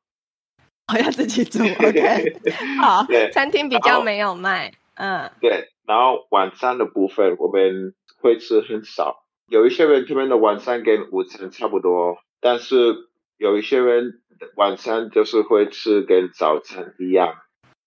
[0.92, 2.36] 我要自己煮， OK。
[2.80, 4.72] 好，餐厅比较没有卖。
[4.96, 5.70] 嗯，对。
[5.86, 9.24] 然后晚餐的部分，我们会吃很少。
[9.48, 14.22] 有一些人他们的晚餐跟午餐差不多，但是有一些人
[14.56, 17.34] 晚餐就是会吃跟早餐一样。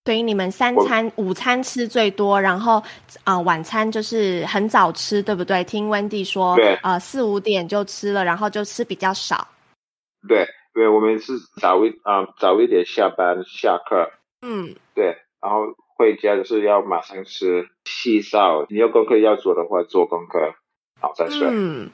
[0.08, 2.82] 所以你们三餐午餐吃最多，然后
[3.26, 5.62] 啊晚餐就是很早吃，对不对？
[5.66, 9.46] 听 Wendy 说，对，呃四五点就吃了，然后就吃比较少。
[10.26, 14.10] 对，因为我们是早一啊早一点下班下课，
[14.42, 21.50] 嗯，对，然后回家就是要马上吃，洗澡，你有功课要做的话做功课，然后再睡。
[21.52, 21.90] 嗯。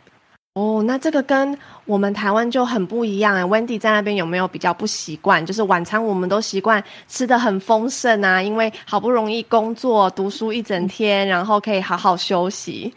[0.56, 3.44] 哦，那这个跟我们台湾就很不一样哎。
[3.44, 5.44] Wendy 在那边有没有比较不习惯？
[5.44, 12.94] 就是晚餐我们都习惯吃的很丰盛啊，因为好不容易工作读书一整天，然后可以好好休息。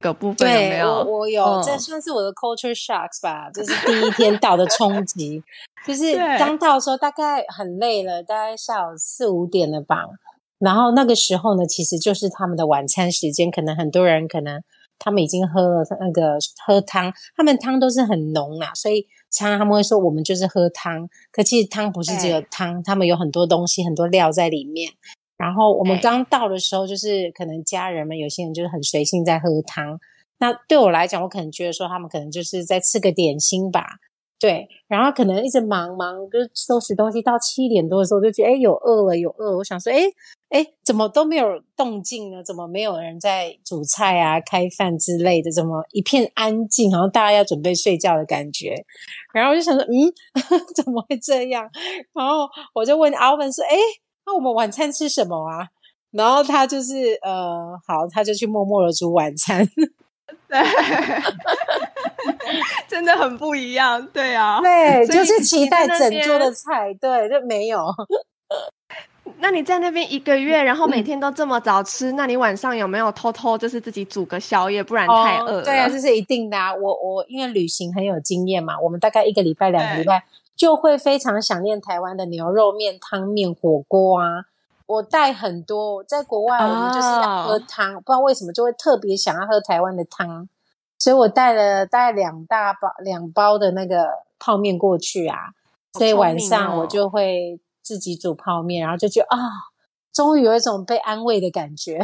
[0.00, 1.02] 这个部分有没有？
[1.04, 3.50] 我有，这算是我的 culture shocks 吧。
[3.54, 5.42] 这是第一天到的冲击，
[5.86, 10.04] 就是 刚到的时候大概很累了，大概下午四五点了吧。
[10.58, 14.62] 然后那个时候呢，其实就是他们的晚餐时间，可能很多人可能。
[15.00, 24.92] 他们已经喝了那个喝汤，他们汤都是很浓啦，所以常常他们会说我们就是喝汤，可其实汤不是只有汤，他们有很多东西、很多料在里面。
[25.36, 29.98] 然后我们刚到的时候，就是可能家人们有些人就是很随性在喝汤，
[30.38, 33.96] 那对我来讲，我可能觉得说他们可能就是在吃个点心吧。
[34.40, 39.58] 对，然后可能一直忙忙，就收拾东西，到七点多的时候就觉得，哎，有饿了，有饿。
[39.58, 40.00] 我想说，哎，
[40.48, 42.42] 哎，怎么都没有动静呢？
[42.42, 45.52] 怎么没有人在煮菜啊、开饭之类的？
[45.52, 48.74] 怎么一片安静，好像大家要准备睡觉的感觉？
[49.34, 49.92] 然后我就想说，嗯，
[50.74, 51.68] 怎么会这样？
[52.14, 53.76] 然后我就问阿文说，哎，
[54.24, 55.68] 那我们晚餐吃什么啊？
[56.12, 59.68] 然后他就是，呃，好，他就去默默的煮晚餐。
[60.48, 60.58] 对，
[62.88, 67.84] 真的很不一样，对啊， 对，就是期待整桌的菜，对，就没有。
[69.42, 74.82] 那你在那边一个月，然后每天都这么早吃，那你晚上有没有偷偷就是自己煮个宵夜？
[74.82, 75.64] 不然太饿了。
[75.64, 76.74] 对啊，这是一定的啊。
[76.74, 80.24] 我我因为旅行很有经验嘛，我们大概一个礼拜、两个礼拜
[80.56, 84.26] 就会非常想念台湾的牛肉面、汤面、火锅啊。
[84.94, 90.48] 我带很多，在国外我们就是要喝汤，不知道为什么就会特别想要喝台湾的汤，
[90.98, 95.54] 所以我带了大概两大包、两包的那个泡面过去啊。
[95.92, 97.60] 所以晚上我就会。
[97.82, 99.36] 自己煮泡面，然后就觉得啊，
[100.12, 101.98] 终于有一种被安慰的感觉。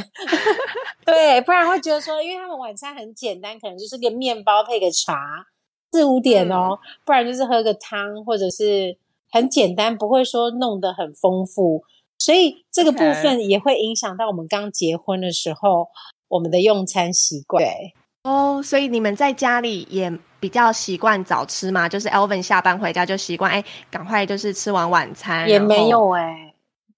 [1.04, 5.46] 对，不然会觉得说，因为他们晚餐很简单，可能就是个面包配个茶，
[5.92, 8.96] 四五点哦，不然就是喝个汤，或者是
[9.30, 11.84] 很简单，不会说弄得很丰富。
[12.18, 15.88] 所以这个部分也会影响到我们刚结婚的时候
[16.28, 17.62] 我们的用餐习惯。
[17.62, 20.12] 对哦，所以你们在家里也。
[20.38, 25.48] 比较习惯早吃嘛，就是 Elvin 下班回家就习惯，哎，赶快就是吃完晚餐。
[25.48, 26.54] 也没有哎，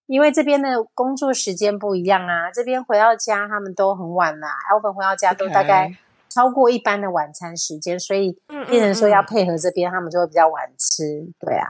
[0.07, 5.97] 因为这边的工作时间不一样啊，这边回到家他们都很晚啦，Elvin 回到家都大概
[6.29, 8.37] 超过一般的晚餐时间，所以
[8.69, 11.33] 病人说要配合这边，他们就会比较晚吃。
[11.39, 11.69] 对啊。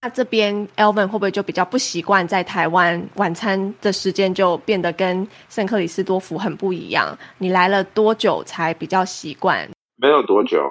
[0.00, 7.18] 那这边 Elvin 会不会就比较不习惯在台湾晚餐的时间就变得跟圣克里斯多福很不一样？
[7.38, 9.68] 你来了多久才比较习惯？
[9.96, 10.62] 没有多久，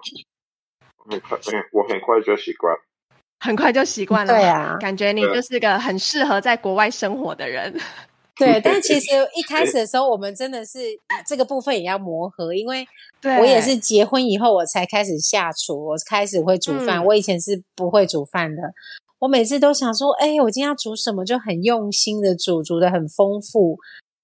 [1.10, 1.38] 很快，
[1.74, 2.74] 我很快就习惯，
[3.42, 4.34] 很快就习惯了。
[4.34, 7.78] 对啊，感觉你就是个很适合在国外生活的人。
[8.38, 10.80] 对， 但其实一开始的时候，我们真的是
[11.28, 12.88] 这个部分也要磨合，因为
[13.40, 17.04] 我也是结婚以后我才开始下厨，我开始会煮饭。
[17.04, 18.62] 我以前是不会煮饭的，
[19.20, 23.78] 我每次都想说，哎，我今天要煮什么，就很用心的煮，煮的很丰富。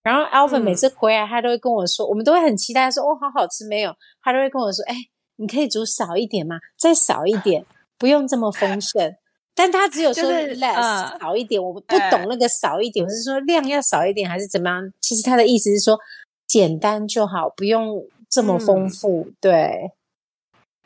[0.03, 3.95] 然后 Alvin 每次回来，他都会跟我说，我们都会很期待说，哦，好好吃没有？
[4.21, 4.95] 他都会跟我说，哎，
[5.37, 6.57] 你可以煮少一点吗？
[6.77, 7.65] 再少一点，
[7.97, 9.15] 不用这么丰盛。
[9.55, 14.91] 但他只有说 less 少一点，我不懂那个少一点，我是说量要少一点还是怎么样？
[14.99, 15.97] 其实他的意思是说，
[16.47, 19.27] 简单就好，不用这么丰富。
[19.39, 19.91] 对。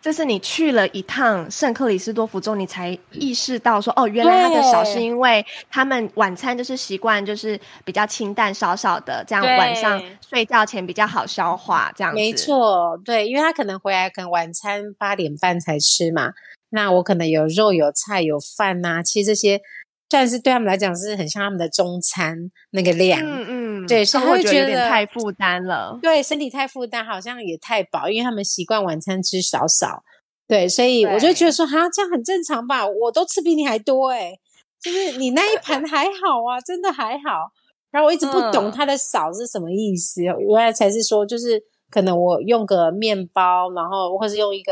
[0.01, 16.31] 这是你去了一趟圣克里斯多福州，你才意识到说，哦，原来他的少是因为他们晚餐就是习惯就是比较清淡少少的，这样晚上睡觉前比较好消化，这样没错，对，因为他可能回来可能晚餐八点半才吃嘛，
[16.69, 19.61] 那我可能有肉有菜有饭呐，其实这些。
[20.09, 22.37] 但是对他们来讲是很像他们的中餐
[22.71, 25.99] 那个量，嗯嗯，对，所以会觉得有点太负担了。
[26.01, 30.03] 对，身体太负担，好像也太饱，因为他们习惯晚餐吃少少。
[30.47, 32.87] 对，所以我就觉得说，哈，这样很正常吧？
[32.87, 34.33] 我都吃比你还多哎，
[34.81, 37.51] 就是你那一盘还好啊，真的还好。
[37.91, 44.71] 然后我一直不懂它的少是什么意思，原来才是说，就是可能我用个面包，然后或是用一个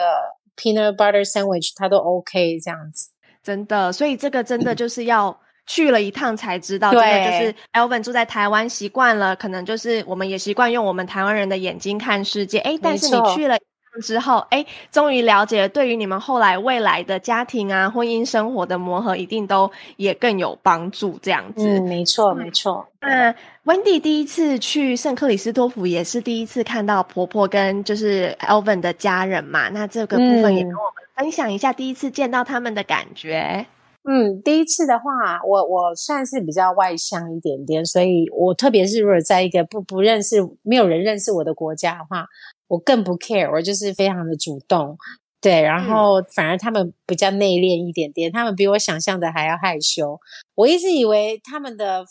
[0.56, 3.10] peanut butter sandwich，它都 OK 这样子。
[3.46, 6.92] 真的，所以这个真的就是要去了一趟才知道。
[6.92, 12.58] 真的就是 Elvin 住在台湾习惯了，可能就是我们也习惯用我们台湾人的眼睛看世界。
[12.58, 13.56] 哎，但是你去了
[14.02, 21.20] 之后，哎，终于了解了，对于你们后来未来的家庭啊、婚姻生活的磨合，一定都也更有帮助。
[21.22, 22.86] 这样子，嗯，没错，没错。
[23.00, 23.32] 那
[23.64, 29.70] Wendy 第一次去圣克里斯托弗，也是第一次看到婆婆跟就是 Elvin 的家人嘛。
[29.70, 31.05] 那这个部分也跟我们。
[31.16, 33.66] 分享一下第一次见到他们的感觉。
[34.04, 42.28] 嗯，第一次的话，我我算是比较外向一点点，所以我特别是如果在一个不不认识、没有人认识我的国家的话，
[42.68, 44.96] 我更不 care，我就是非常的主动。
[45.42, 50.20] 对，然后反而他们比较内敛一点点，他们比我想象的还要害羞。
[50.54, 52.06] 我一直以为他们的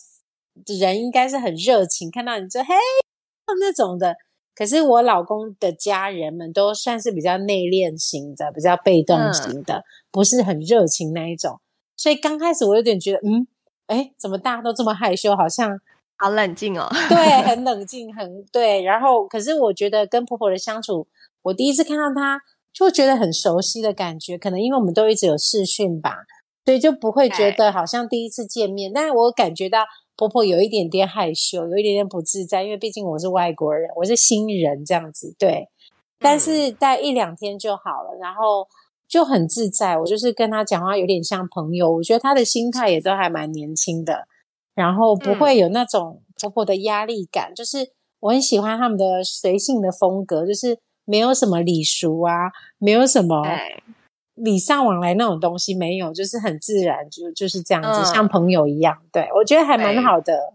[0.81, 2.75] 人应该是很热情，看到你就嘿
[3.61, 4.17] 那种的。
[4.55, 11.61] 可是我老公的家人们都算是比较内敛型的，比较被动型的，不是很热情那一种。
[11.97, 13.47] 所以刚开始我有点觉得，嗯，
[13.87, 15.81] 哎，怎么大家都这么害羞，好像
[16.17, 16.89] 好冷静哦。
[17.09, 18.83] 对， 很冷静，很对。
[18.83, 21.07] 然后，可是我觉得跟婆婆的相处，
[21.43, 22.41] 我第一次看到她，
[22.73, 24.37] 就觉得很熟悉的感觉。
[24.39, 26.17] 可能因为我们都一直有视讯吧，
[26.65, 28.93] 所以就不会觉得好像第一次见面。
[28.93, 29.85] 但是我感觉到。
[30.17, 35.69] 婆婆有一点点害羞，有一点点不自在，因为毕竟我是外国人，我是新人这样子，对。
[36.21, 38.69] 但是待一两天就好了，然后
[39.09, 39.99] 就很自在。
[39.99, 44.29] 我就是跟他讲话有点像朋友，我觉得他的心态也都还蛮年轻的，
[44.77, 47.53] 然后不会有那种婆婆的压力感。
[47.53, 53.43] 就是我很喜欢他们的随性的风格，就是没有什么礼俗啊，没有什么。
[54.35, 58.99] 礼尚往来那种东西没有，就是很自然，就就是这样子，像朋友一样。
[59.13, 60.55] 对我觉得还蛮好的，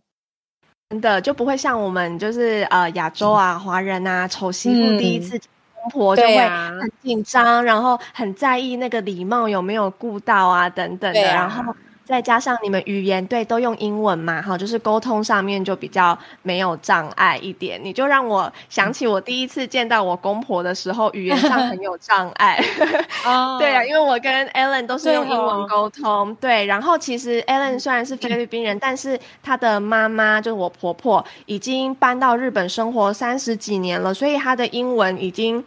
[0.90, 5.40] 真的就不会像我们就是呃亚洲啊华人啊丑媳妇第一次
[5.74, 11.74] 公婆就会很紧张，然后很在意那个礼貌有没有顾到啊等等的，然后。
[12.10, 17.80] 再加上你们语言对都用英文嘛，哈，就是沟通上面就比较没有障碍一点。
[17.84, 22.60] 你就让我想起我第一次见到我公婆的时候，语言上很有障碍。
[23.24, 26.66] 哦，对啊，因为我跟 Ellen 都是用英文沟通，对。
[26.66, 35.64] 然后其实 Ellen 虽然是菲律宾人，但是他的妈妈就是我婆婆，已经搬到日本生活三十几年了，所以她的英文已经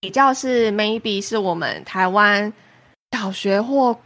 [0.00, 2.52] 比较是 maybe 是我们台湾
[3.12, 3.96] 小学或。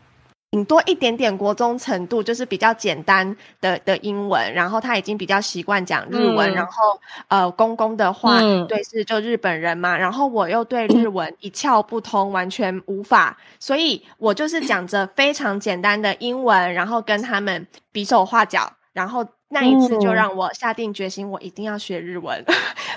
[0.51, 19.27] 顶多一点点国中程度，就是比较简单的的英文，然后他已经比较习惯讲日文，然后呃，公公的话对是就日本人嘛，然后我又对日文一窍不通，完全无法，所以我就是讲着非常简单的英文，然后跟他们比手画脚，然后。
[19.51, 22.45] 那一次就让我下定决心，我一定要学日文，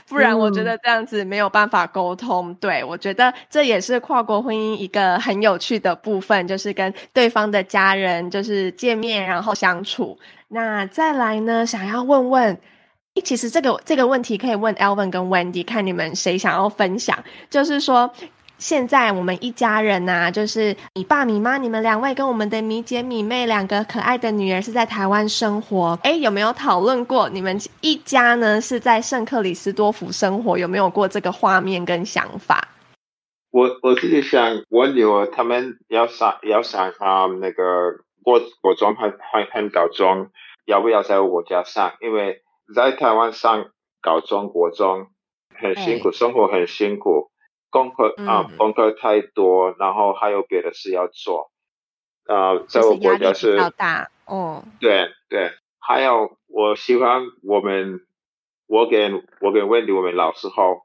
[0.07, 2.53] 不然我觉得这样子没有办法沟通。
[2.55, 10.19] 对我觉得这也是跨国婚姻一个很有趣的部分，就是跟对方的家人就是见面然后相处。
[10.49, 12.59] 那再来呢，想要问问，
[13.23, 18.11] 其实这个这个问题可以问 Elvin 跟 Wendy，看你们谁想要分享，就是说。
[18.61, 25.97] 现在我们一家人呐，就是你爸、你妈、你们两位跟我们的米姐、米妹两个可爱的女儿是在台湾生活。
[26.03, 30.59] 哎，有没有讨论过你们一家呢是在圣克里斯多夫生活？
[30.59, 32.67] 有没有过这个画面跟想法？
[33.49, 37.63] 我我自己想，我女儿他们要上要上啊那个
[38.21, 40.29] 国国中和和和高中，
[40.65, 41.93] 要不要在我家上？
[41.99, 42.43] 因为
[42.75, 45.07] 在台湾上高中国中
[45.59, 47.30] 很辛苦，生活很辛苦。
[47.71, 51.49] 功课啊，功课太多，然后还有别的事要做，
[52.25, 58.01] 啊，在我国家是比较大，哦，对对，还有我希望我们，
[58.67, 60.81] 我跟我跟 Wendy 我们老时候，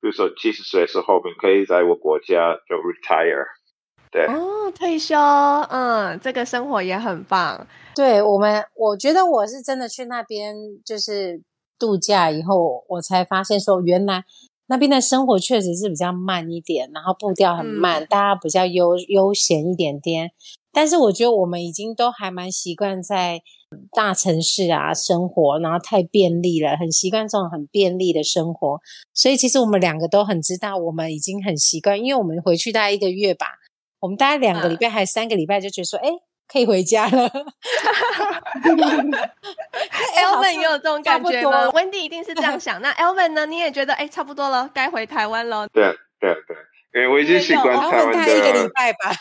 [0.00, 3.44] 比如说七十岁的时候，我们可以在我国家就 retire，
[4.10, 7.66] 对，哦，退休，嗯，这个生活也很棒。
[7.94, 11.42] 对我们，我觉得我是真的去那边就是
[11.78, 14.24] 度假以后，我才发现说原来。
[14.70, 20.30] 那边的生活确实是比较慢一点，然后步调很慢，大家比较悠悠闲一点点。
[20.72, 23.42] 但是我觉得我们已经都还蛮习惯在
[23.90, 28.78] 大城市啊生活，然后太便利了，很习惯这种很便利的生活。
[29.12, 33.46] 所以其实我们两个都很知道，我们已经很习惯，因为我们回去大概一个月吧，
[33.98, 36.08] 我们大概两个礼拜还三个礼拜就觉得说，哎。
[36.52, 37.30] 可以回家了。
[40.16, 42.80] Elvin 也有这种感觉吗？Wendy 一定是这样想。
[42.82, 43.46] 那 Elvin 呢？
[43.46, 45.68] 你也觉得哎，差不多了，该回台湾了。
[45.72, 46.56] 对对对，
[46.94, 48.36] 因为我已经习惯台湾的。
[48.36, 49.12] 一个礼拜吧，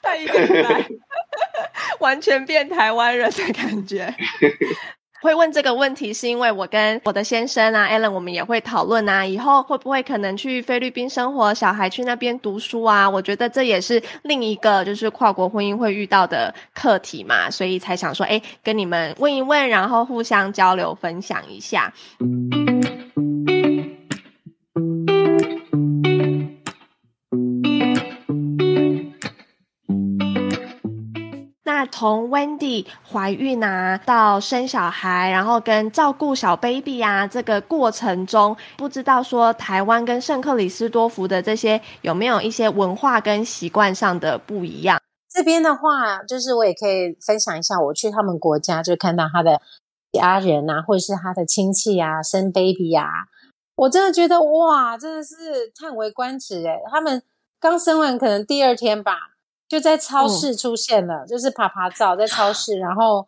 [0.00, 0.86] 待一个礼拜，
[2.00, 4.14] 完全变台湾人的感觉。
[5.26, 13.10] 会问这个问题，是因为我跟我的先生啊，Allen，我们也会讨论啊，以后会不会可能去菲律宾生活，小孩去那边读书啊？
[13.10, 21.92] 我觉得这也是另一个就是跨国婚姻会遇到的课题嘛，所以才想说，哎，跟你们问一问，然后互相交流分享一下。
[31.86, 45.00] 从 Wendy 怀孕啊，到生小孩，然后跟照顾小 baby 啊，这个过程中，不知道说台湾跟圣克里斯多福的这些有没有一些文化跟习惯上的不一样？
[45.28, 49.60] 这边的话，就是我也可以分享一下，我去他们国家就看到他的
[50.12, 53.06] 家人啊，或者是他的亲戚啊，生 baby 啊，
[53.76, 56.80] 我真的觉得哇，真的是叹为观止哎！
[56.90, 57.22] 他们
[57.60, 59.35] 刚生完，可能第二天吧。
[59.68, 63.26] 就在超市出现了，就是爬爬照在超市，然后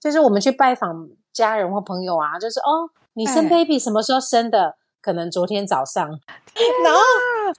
[0.00, 4.76] 就是我们去拜访家人或朋友啊，就是哦，你生 baby 什么时候生的？
[5.00, 6.06] 可能昨天早上，
[6.84, 7.00] 然后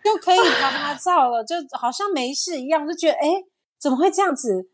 [0.04, 3.28] 就可以爬爬照了，就好像没事一样，就觉得哎，
[3.80, 4.68] 怎么会这样子？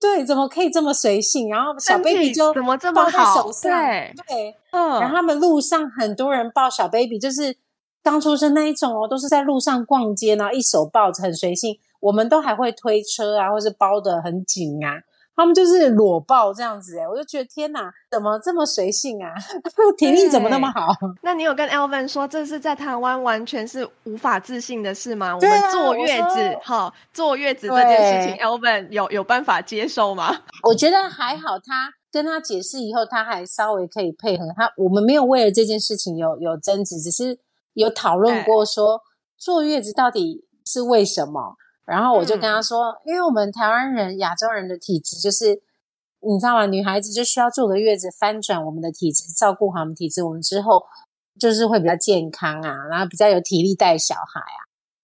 [0.00, 1.48] 对，怎么可以这么随性？
[1.48, 3.50] 然后小 baby 就怎么这么好？
[3.62, 7.56] 对对，嗯，然后他们路上很多人抱小 baby，就是
[8.02, 11.78] 刚出生那一种哦，都是在路上逛街，然后一手抱着很随性。
[12.00, 15.02] 我们都还会推车啊，或是包的很紧啊，
[15.34, 19.34] 他们就是裸抱这样子哎，我就觉得天哪，怎么这么随性啊？
[19.98, 20.94] 体力怎么那么好？
[21.22, 25.34] 那你有跟 Elvin 说这是在台湾完全是无法自信的事吗？
[25.34, 30.32] 我们坐月子，哈，坐月子这件事情，Elvin 有有办法接受吗？
[30.62, 34.72] 我觉得还好，他跟他解释以后，他还稍微可以配合他。
[34.76, 37.40] 我们没有为了这件事情有有争执，只是
[37.80, 39.00] 有讨论过说
[39.36, 41.56] 坐月子到底是为什么。
[41.84, 45.62] 然后我就跟他说，因为我们台湾人、亚洲人的体质就是，
[46.20, 46.66] 你知道吗？
[46.66, 50.84] 女孩子就需要坐个月子，翻转我们的体质，照顾好我们体质，我们之后
[51.40, 54.60] 就是会比较健康啊，然后比较有体力带小孩啊。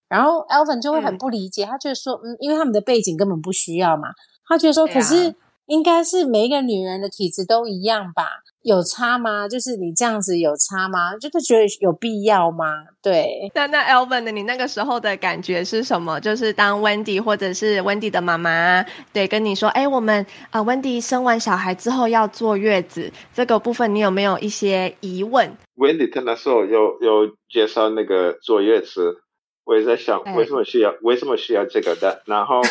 [0.09, 4.09] 然后 Alvin 就会很不理解，他就说，嗯，因为他们的背景根本不需要嘛。
[4.47, 8.43] 他觉得说，可是应该是每一个女人的体质都一样吧？
[8.65, 9.47] 有差吗？
[9.47, 11.15] 就是你这样子有差吗？
[11.21, 12.65] 就是觉得有必要吗？
[13.03, 13.51] 对。
[13.55, 14.33] 那那 Elvin 的？
[14.33, 16.19] 你那个时候的感觉是什么？
[16.19, 29.19] 就是当 Wendy 或者是 Wendy 的妈妈，对，跟你说，哎，我们啊，Wendy 生完小孩之后要坐月子，这个部分你有没有一些疑问？Wendy 他那时候有有介绍那个坐月子，
[29.67, 32.63] 我也在想为什么需要为什么需要这个的，然后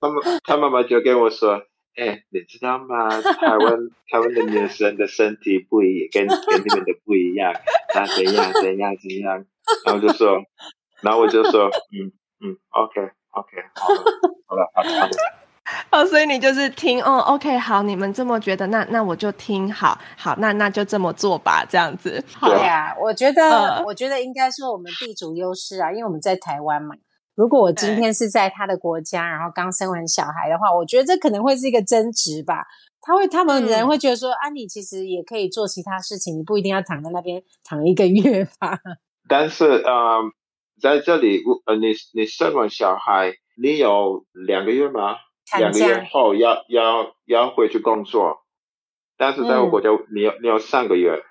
[0.00, 1.62] 他们他妈妈就跟我说。
[1.96, 3.08] 哎，你知道吗？
[3.20, 3.76] 台湾
[4.10, 7.52] 台湾的女生的身体不一，跟跟你们的不一样，
[7.94, 9.44] 那怎样怎样怎样？
[9.84, 10.38] 然后就说，
[11.02, 14.02] 然后我就说， 嗯嗯，OK OK，好了
[14.46, 15.10] 好了好了。
[15.90, 22.24] 哦，所以你就是听哦，OK，好，你们这么觉得，那那我就听，好好，那那就这么做吧，这样子。
[22.40, 26.94] 对呀，我觉得我觉得应该说我们地主优势啊，因为我们在台湾嘛。
[27.38, 32.66] 如果我今天是在他的国家，然后刚生完小孩的话，我觉得这可能会是一个争执吧。
[33.00, 38.80] 他会，他们人会觉得说，啊，你其实也可以做其他事情，你不一定要躺在那边躺一个月吧。
[39.28, 40.18] 但是，呃，
[40.82, 45.14] 在这里，呃，你你生完小孩，你有两个月吗？
[45.56, 48.38] 两个月后要要要回去工作，
[49.16, 51.22] 但是在我国家，你有你有三个月。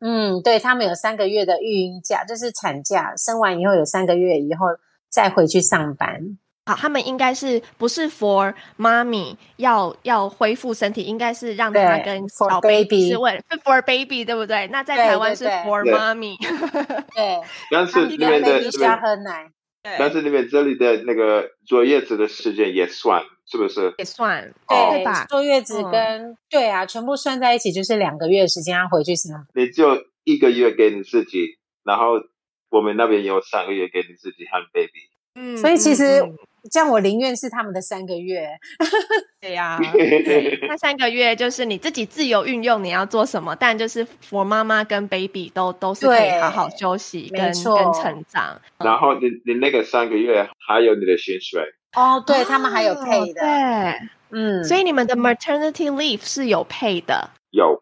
[0.00, 4.64] 嗯，对他们有三个月的育婴假，就是产假，生完以后有三个月以后。
[5.10, 14.68] 再回去上班，好，他们应该是不是 for 妈咪要要恢复身体，应该是让他跟小 baby 是为是 for baby 对不对？
[14.68, 16.36] 那在台湾是 for 妈咪，
[17.14, 17.40] 对，
[17.72, 19.50] 但是里面的需要喝奶，
[19.98, 23.92] 但是里面这里的那个坐月子的时间也算，是不是？
[23.98, 25.26] 也算，对吧？
[25.28, 32.20] 坐月子跟对啊，全部算在一起就是两个月时间要回去上班，你就一个月给你自己，然后。
[32.70, 36.22] 我们那边有三个月给你自己和 baby，嗯，所以其实
[36.70, 38.48] 这样我宁愿是他们的三个月，
[39.40, 39.78] 对呀，
[40.68, 48.60] 那三个月就是你自己自由运用你要做什么，但就是我妈妈跟 baby 都都是可以好好休息跟跟成长。
[48.78, 51.62] 然后你你那个三个月还有你的薪水。
[51.96, 57.80] 哦，对他们还有配的，对，嗯，所以你们的 maternity leave 是有配的，有。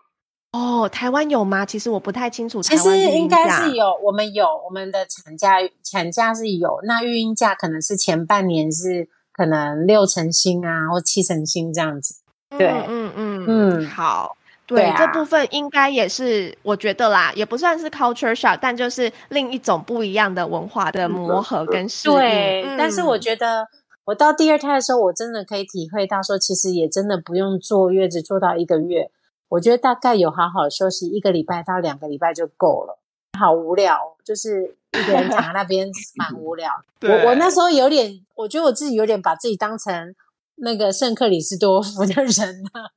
[0.53, 1.67] 哦，台湾有吗？
[1.67, 2.63] 其实我不太清楚。
[2.63, 6.81] 其实应该是有，我们有我们的产假，产假是有。
[6.85, 12.15] 那育婴假可能是前半年是可能六成薪啊，或七成薪这样子。
[12.57, 22.15] 对，嗯嗯嗯，好，对这部分应该也是我觉得啦，也不算是 culture shock，但就是另一种不一样的文化的磨合跟适应。
[22.15, 23.67] 对，但是我觉得
[24.07, 29.11] 我到第二胎的时候，我真的可以体会到说，其实也真的不用坐月子坐到一个月。
[29.49, 32.99] 我觉得大概有好好休息一个礼拜到两个礼拜就够了。
[33.39, 36.71] 好无聊，就是一个人躺在那边 蛮无聊。
[37.03, 40.15] 我我那时候有点，我觉得我自己有点把自己当成
[40.57, 42.91] 那个圣克里斯多夫的人了。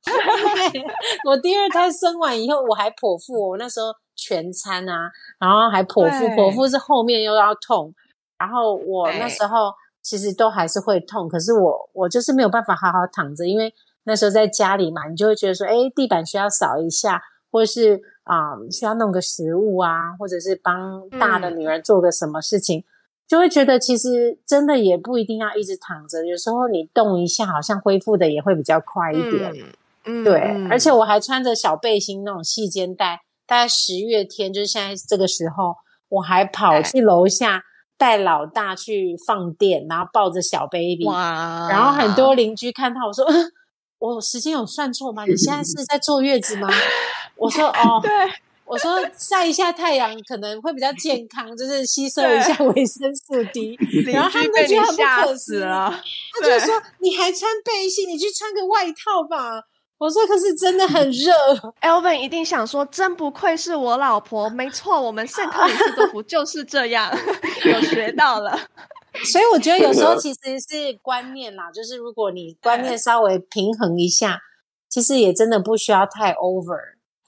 [1.24, 3.86] 我第二胎生完以后，我还剖腹，我那时候
[4.16, 7.94] 全餐啊，然后还剖腹，剖腹是后面又要痛，
[8.36, 9.72] 然后我那时候
[10.02, 13.72] 其实都还是会痛，可是我我就是没有办法好好躺着，因为。
[14.04, 22.82] 那时候在家里嘛，你就会觉得说，哎，地板需要扫一下，或者是啊，需要弄个食物啊，或者是帮大的女儿做个什么事情，
[23.28, 29.52] 就会觉得其实真的也不一定要一直躺着，有时候你动一下，好像恢复的也会比较快一点。
[30.04, 35.76] 嗯，对，而且我还穿着小背心那种细肩带，大概十月天就是现在这个时候，
[36.08, 37.62] 我还跑去楼下
[37.96, 43.24] 带老大去放电，然后抱着小 baby，哇，然后很多邻居看到我说。
[44.10, 45.24] 我时间有算错吗？
[45.24, 46.68] 你现在是 在坐月子吗？
[47.36, 48.10] 我说哦，对，
[48.64, 53.78] 我说晒一下太阳可能会比较健康，就是吸收一下维生素 D。
[54.12, 59.62] 然后他们都觉得很不可思议，他就说你还穿背心，你去穿个外套吧。
[59.98, 61.32] 我说可是真的很热。
[61.80, 67.08] Elvin 一定想说，真不愧是我老婆，没错，我们圣克里斯多夫就是这样，
[67.64, 68.58] 有学到了。
[69.24, 74.38] 所以我觉得有时候 其实是观念啦，就是如果你观念稍微平衡一下，
[74.88, 76.78] 其实也真的不需要太 over，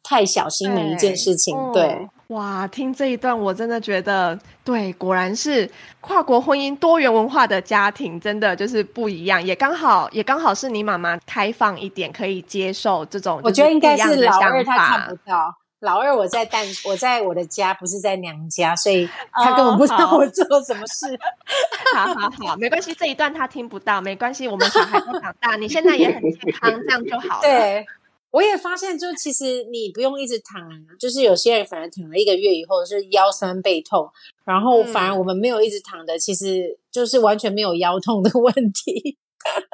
[0.02, 1.56] 太小心每一件事情。
[1.72, 5.70] 对，哇，听这一段我真的觉得，对，果然是
[6.00, 9.42] 跨国婚姻、多元文化的家庭，真的就是不一样。
[9.42, 13.40] 也刚好，也刚好是你妈妈开放一点，可以接受这种。
[13.42, 15.54] 我觉得应该是老二他看不到。
[15.84, 21.06] 老二，我在但我在我的家，不是在娘家，所以他根本不知道我做什么事。
[21.94, 27.42] 好好好，没关系，这一段他听不到，没关系，我们小孩都长大，你现在也很健康，这样就好了。
[27.46, 27.86] 对，
[28.30, 30.68] 我也发现，就其实你不用一直躺，
[30.98, 34.10] 就是有些人反而躺了一个月以后是腰酸背痛，
[34.44, 39.18] 然后反而我们没有一直躺的，其实就是完全没有腰痛的 问题。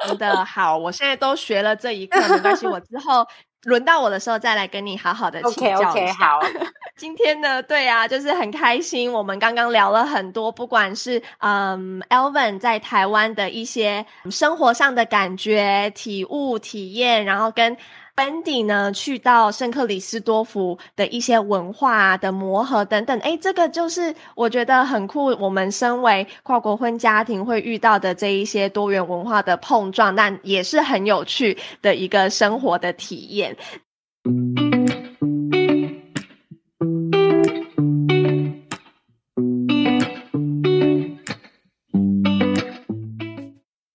[0.05, 3.25] 真的好，我现在都学了这一课，没关系，我之后
[3.63, 6.13] 轮到我的时候再来跟你好好的请教一 OK，下。
[6.13, 6.39] 好，
[6.97, 9.11] 今天呢，对啊，就是很开心。
[9.11, 17.77] 我们刚刚聊了很多，不管是嗯，Elvin 在台湾的一些生活上的感觉、体悟、体验，然后跟
[18.15, 23.17] 本地呢去到圣克里斯多福的一些文化的磨合等等。
[23.21, 25.25] 诶，这个就是我觉得很酷。
[25.39, 33.55] 我们身为跨国婚家庭会遇到的这一些多元文化的碰撞，但也是很有趣的一个生活的体验。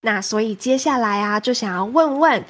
[0.02, 2.44] 那所以接下来啊，就想要问问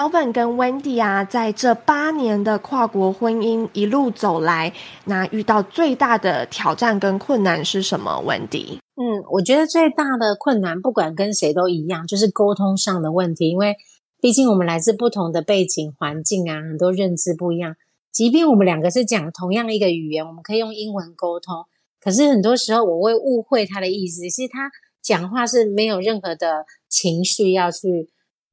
[0.00, 4.72] 小粉跟 Wendy 啊，在这八年的跨国婚姻一路走来，
[5.06, 13.50] 那遇到最大的挑战跟困难是什么？Wendy，嗯，我觉得最大的困难，不管跟谁都一样，就是沟通上的问题。
[13.50, 13.74] 因为
[14.20, 17.74] 毕竟我们来自不同的背景环境啊，很多认知不一样。
[18.12, 21.64] 即便我们两个是讲同样一个语言，我们可以用英文沟通，
[22.00, 24.70] 可是很多时候我会误会他的意思，是他
[25.02, 28.08] 讲话是没有任何的情绪要去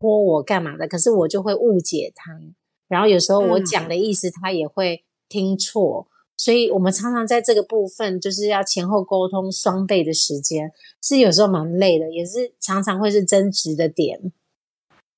[0.05, 2.39] 泼我干嘛的，可是我就会误解他。
[2.87, 6.07] 然后有时候我嗯讲的意思，他也会听错。
[6.37, 14.31] 所以我们常常在这个部分就是要前后沟通双倍的时间，是有时候蛮累的，也是常常会是争执的点。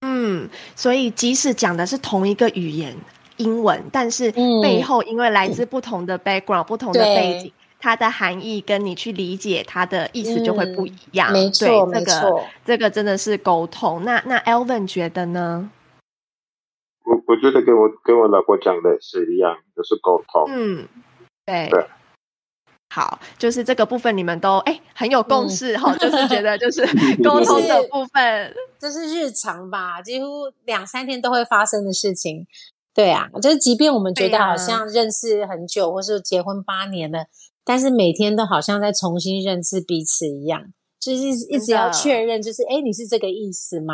[0.01, 2.95] 嗯，所以即使讲的是同一个语言
[3.37, 11.31] 英文，但是嗯背后因为来自不同的 background、不同的背景，它的含义跟你去理解它的意思就会不一样。
[11.31, 12.43] 嗯没错，没这个错。
[12.65, 14.03] 这个真的是沟通。
[14.03, 15.69] 那那 Elvin 觉得呢？
[17.05, 20.45] 我我觉得跟我跟我老婆讲的是一样，就是沟通。
[20.49, 20.87] 嗯，
[21.45, 21.69] 对。
[21.69, 21.87] 对
[22.89, 26.81] 好，就是这个部分你们都哎很有共嗯识哈、就是觉得就是
[27.21, 30.25] 沟通的部分，这是日常吧，几乎
[30.63, 32.47] 两三天都会发生的事情。
[32.93, 37.25] 对啊，就是即便我们觉得好像认识很久，或是结婚八年了，
[37.67, 43.93] 但是每天都好像在重新认识彼此一样，就是一直要确认，就是哎，你是这个意思吗？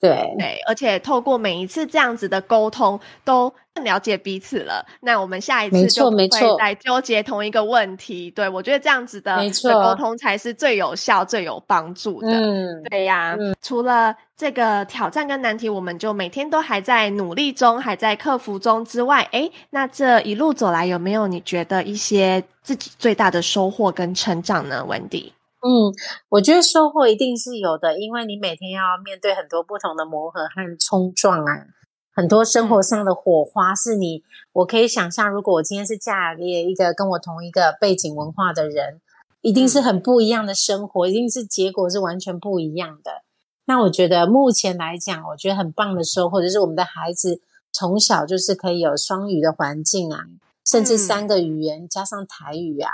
[0.00, 4.84] 对，对，而且透过每一次这样子的沟通，都更了解彼此了。
[5.00, 6.28] 那我们下一次就不会
[6.58, 8.30] 再纠结同一个问题。
[8.30, 12.28] 对我觉得这样子的沟通才是最有效、最有帮助的。
[12.28, 24.84] 嗯，对呀、除了这个挑战跟难题，我们就每天都还在努力中，还在克服中之外，诶，那这一路走来，有没有你觉得一些自己最大的收获跟成长呢？
[24.84, 25.92] 文迪，嗯，
[26.28, 31.66] 我觉得收获一定是有的，因为你每天要面对很多不同的磨合和冲撞啊，
[32.14, 39.00] 很多生活上的火花是你，我可以想象，如果我今天是嫁给一个跟我同一个背景文化的人，
[39.40, 43.22] 一定是很不一样的生活，一定是结果是完全不一样的。
[43.64, 47.40] 那我觉得目前来讲，我觉得很棒的收获就是我们的孩子
[47.72, 50.20] 从小就是可以有双语的环境啊，
[50.64, 52.90] 甚至嗯三个语言加上台语啊。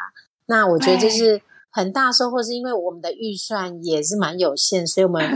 [0.47, 1.41] 那我觉得就是
[1.77, 5.29] 很大收获，是因为我们的预算也是蛮有限，所以我们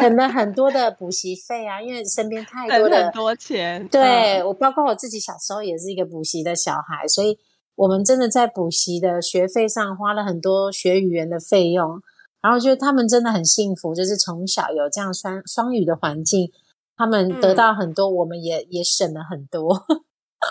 [0.00, 7.38] 省了 很多的补习费啊，因为身边太多的很多钱，对我，包括我自己小时候也是一个补习的小孩，所以
[7.76, 12.02] 我们真的在补习的学费上花了很多学语言的费用。
[12.42, 16.50] 然后觉得他们真的很幸福，就是从小有这样双双语的环境，
[16.96, 19.86] 他们得嗯到很多，我们也也省了很多。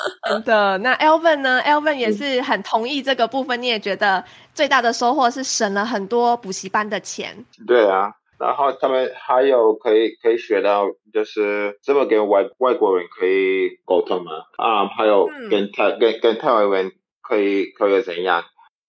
[0.30, 4.24] 真的，那 Elvin 呢？Elvin 也是很同意这个部分，你也觉得
[4.54, 7.46] 最大的收获是省了很多补习班的钱。
[7.68, 16.92] 对啊，然后他们还有可以可以学到，就是怎么跟外外国人可以沟通嘛，啊，还有嗯跟台、跟跟台湾人
[17.22, 18.44] 可以可以怎样？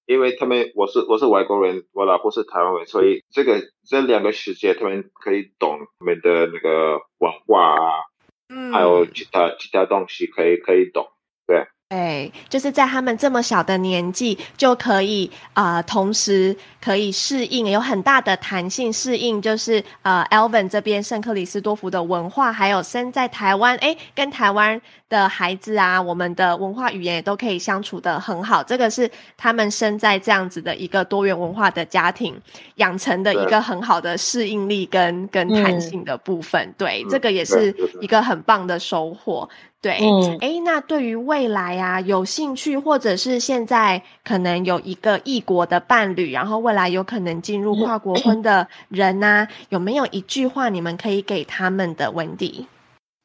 [0.06, 7.90] 因为他们我是我是外国人，我老婆是台湾人，所以这个这两个世界他们可以懂他们的那个文化啊，
[8.48, 11.08] 嗯还有其他其他东西可以可以懂。
[11.46, 11.66] 对，
[12.48, 28.64] 就是在他们这么小的年纪就可以呃，同时可以适应，有很大的弹性适应，就是呃，Elvin 这边圣克里斯多福的文化，还有生在台湾，诶，跟台湾的孩子啊，我们的文化语言也都可以相处的很好。
[28.64, 32.34] 这个是他们生在这样子的一个多元文化的家庭
[32.76, 36.74] 养成的一对个很好的适应力跟跟弹嗯性的部分。
[36.76, 39.48] 对，嗯这个也是对对对一个很棒的收获。
[39.82, 52.10] 对，嗯诶，那对于未来啊，有兴趣或者是现在可能有一个异国的伴侣，然后未来有可能进入跨国婚的人呐、有没有一句话你们可以给他们的？
[52.10, 52.66] 文迪，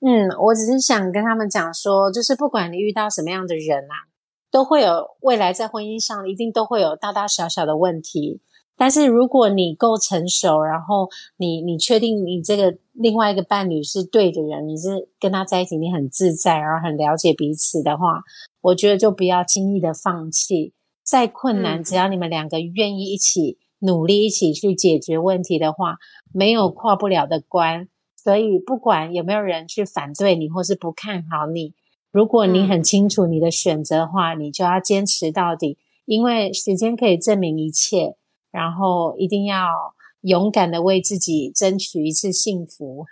[0.01, 4.11] 嗯，我只是想跟他们讲说，就是不管你遇到什么样的人啊，
[4.51, 8.41] 都会有未来在婚姻上一定都会有大大小小的问题。
[8.81, 11.07] 但是如果你够成熟，然后
[11.37, 18.23] 你你确定你这个另外一个伴侣是对的人，你是跟他在一起，你很自在，然后很了解彼此的话，
[18.61, 20.73] 我觉得就不要轻易的放弃。
[21.03, 25.97] 再困难，只要你们两个愿意一起努力，一起去解决问题的话，
[26.33, 27.87] 没有跨不了的关。
[28.17, 31.75] 所以不管有没有人去反对你，或是不看好你，
[32.11, 38.15] 如果你很清楚你的选择的话，你就要坚持到底，因为时间可以证明一切。
[38.51, 39.67] 然后一定要
[40.21, 43.05] 勇敢的为自己争取一次幸福。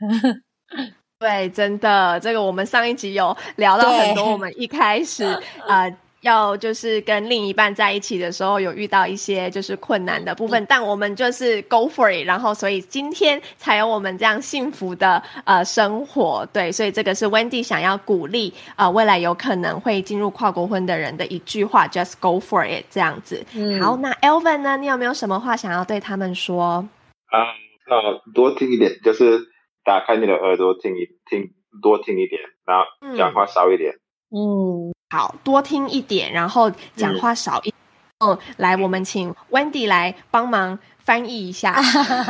[1.19, 4.31] 对，真的，这个我们上一集有聊到很多。
[4.31, 5.23] 我们一开始
[5.67, 5.97] 呃。
[6.21, 23.45] 要就是跟另一半在一起的时候，有遇到一些就是困难的部分，但我们就是 go for it，然后所以今天才有我们这样幸福的呃生活，对，所以这个是 Wendy 想要鼓励呃未来有可能会进入跨国婚的人的一句话，just go for it 这样子。
[23.81, 26.87] 好，那 Elvin 呢，你有没有什么话想要对他们说？
[27.31, 27.39] 啊，
[27.87, 29.39] 那多听一点，就是
[29.85, 31.51] 打开你的耳朵听一听，
[31.81, 33.93] 多听一点，然后讲话少一点。
[34.31, 34.91] 嗯。
[35.09, 37.73] 好多听一点，然后讲话少一。
[38.19, 41.81] 嗯，来，我们请 Wendy 来帮忙翻译一下。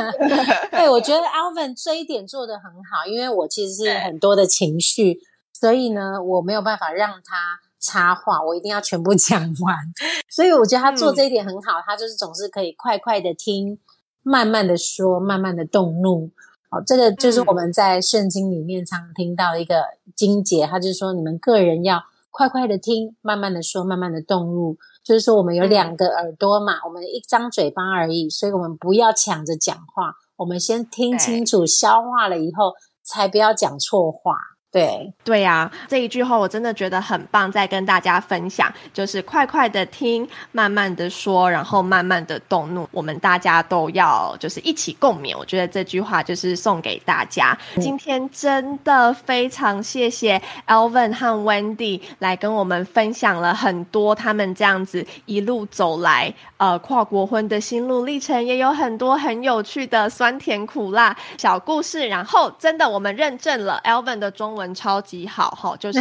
[0.70, 5.18] 对，我觉得 Alvin 这一点做的很好，因为我其实是很多的情绪，
[5.52, 9.76] 所以呢，我没有办法让他插话，我一定要全部讲完。
[10.30, 13.76] 所以我觉得他做这一点很好，他就是总是可以快快的听，
[14.22, 16.30] 慢慢的说，慢慢的动怒。
[16.70, 19.82] 好，这个就是我们在圣经里面常听到一个
[20.14, 22.04] 经节，他就是说你们个人要。
[22.30, 24.76] 快快的听，慢慢的说，慢慢的动入。
[25.04, 34.34] 就是说，我们有两个耳朵嘛，我们一张嘴巴而已，所以我们不要抢着讲话，我们先听清楚，消化了以后，才不要讲错话。
[34.72, 45.36] 对对呀，这一句话我真的觉得很棒，在跟大家分享，就是快快的听，慢慢的说，然后慢慢的动怒，我们大家都要就是一起共勉。
[45.36, 47.58] 我觉得这句话就是送给大家。
[47.80, 62.06] 今天真的非常谢谢 Alvin 和 Wendy 来跟我们分享了很多他们这样子一路走来呃跨国婚的心路历程，也有很多很有趣的酸甜苦辣小故事。
[62.06, 64.59] 然后真的我们认证了 Alvin 的中文。
[64.60, 65.98] 文超级好哈，就是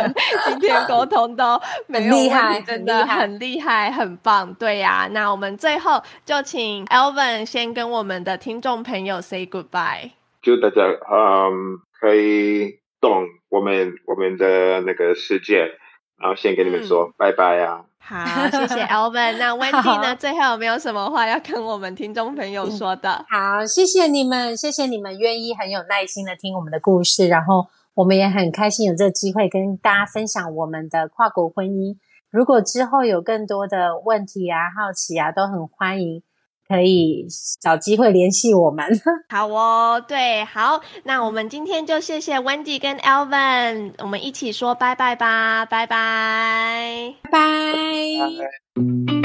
[0.48, 4.54] 今天沟通都没有问题，真的很厉害，很棒。
[4.54, 10.82] 对呀，那我们最后就请 Alvin 先跟我们的听众朋友 say goodbye，祝大家
[11.12, 15.72] 嗯可以懂我们我们的那个世界，
[16.18, 17.82] 然后先跟你们说拜拜啊。
[18.00, 19.36] 好，谢谢 Alvin。
[19.36, 20.16] 那 Wendy 呢？
[20.16, 23.26] 最后有没有什么话要跟我们听众朋友说的？
[23.28, 27.66] 好，谢谢你们，谢谢你们愿意很有耐心的听我们的故事，然后。
[27.98, 31.96] 我们也很开心有这个机会跟大家分享我们的跨国婚姻。
[32.30, 36.22] 如果之后有更多的问题啊、好奇啊，都很欢迎，
[36.68, 37.26] 可以
[37.60, 38.86] 找机会联系我们。
[39.28, 49.17] 好哦，对，好，那我们今天就谢谢 Wendy 跟 Alvin，我们一起说拜拜吧，拜拜，拜拜。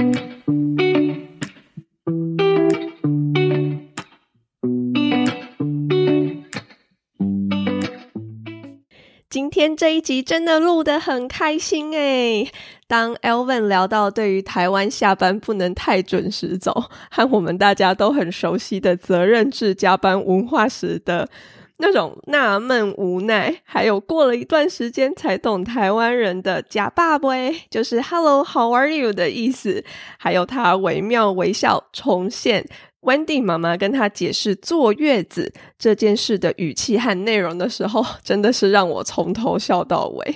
[9.64, 12.52] 天这一集真的录得很开心诶
[12.86, 21.30] 当 Elvin 聊到对于台湾下班不能太准时走，和我们大家都很熟悉的责任制加班文化时的
[21.78, 27.30] 那种纳闷无奈，还有过了一段时间才懂台湾人的假爸爸，
[27.70, 29.86] 就是 Hello How are you 的意思，
[30.18, 32.68] 还有他惟妙惟肖重现。
[33.04, 40.36] Wendy 妈妈跟她解释坐月子这件事的语气和内容的时候， 真的是让我从头笑到尾。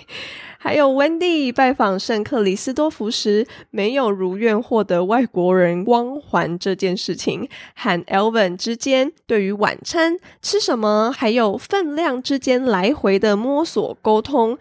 [0.59, 14.57] 还有 Wendy 拜访圣克里斯多福时，没有如愿获得外国人光环这件事情，和 Elvin 之间对于晚餐吃什么，还有分量之间来回的摸索沟通。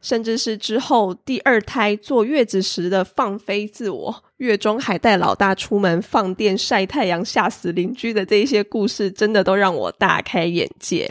[0.00, 11.10] 甚至是之后第二胎坐月子时的放飞自我，月中还带老大出门放电晒太阳吓死邻居的这些故事，真的都让我大开眼界。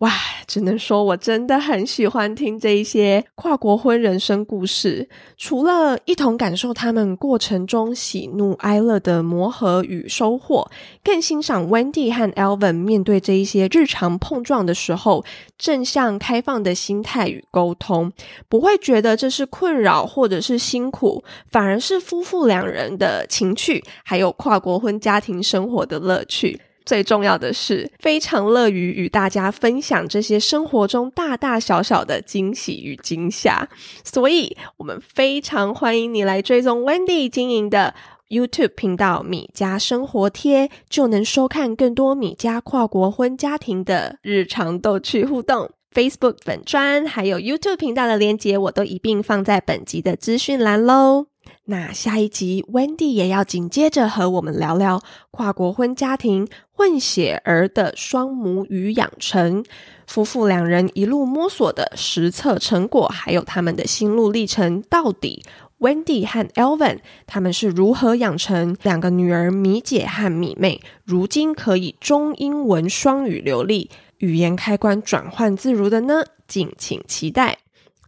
[0.00, 0.10] 哇，
[0.46, 5.06] 只能说我真的很喜欢听这一些跨国婚人生故事。
[5.36, 10.66] 除了一同感受他们过程中喜怒哀乐的磨合与收获，
[11.04, 15.22] 更欣赏 Wendy 和 Alvin 面对这一些日常碰撞的时候，
[15.58, 18.10] 正向开放的心态与沟通，
[18.48, 26.58] 不会觉得这是困扰或者是辛苦，反而是夫妇两人的情趣，还有跨国婚家庭生活的乐趣。
[26.84, 33.68] 最重要的是，非常乐于与大家分享这些生活中大大小小的惊喜与惊吓，
[34.04, 37.94] 所以我们非常欢迎你来追踪 Wendy 经营的
[38.28, 45.70] YouTube 频道“米家生活贴”，就能收看更多米家跨国婚家庭的日常逗趣互动。
[45.92, 51.26] Facebook 粉专还有 YouTube 频道的链接，我都一并放在本集的资讯栏喽。
[51.66, 55.00] 那下一集，Wendy 也要紧接着和我们聊聊
[55.30, 59.62] 跨国婚家庭混血儿的双母语养成，
[60.06, 65.44] 夫妇两人一路摸索的实测成果，还有他们的心路历程，到底
[65.78, 76.24] Wendy 和 Elvin 他们是如何养成两个女儿米姐和米妹，如今可以中英文双语流利，语言开关转换自如的呢？
[76.48, 77.58] 敬请期待。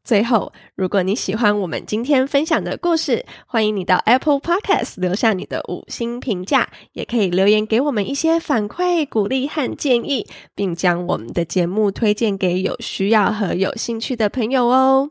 [0.04, 10.26] 最后，如果你喜欢我们今天分享的故事，欢迎你到 Apple Podcast 留下你的五星评价，也可以留言给我们一些反馈、鼓励和建议，
[10.56, 15.10] 并将我们的节目推荐给有需要和有兴趣的朋友哦。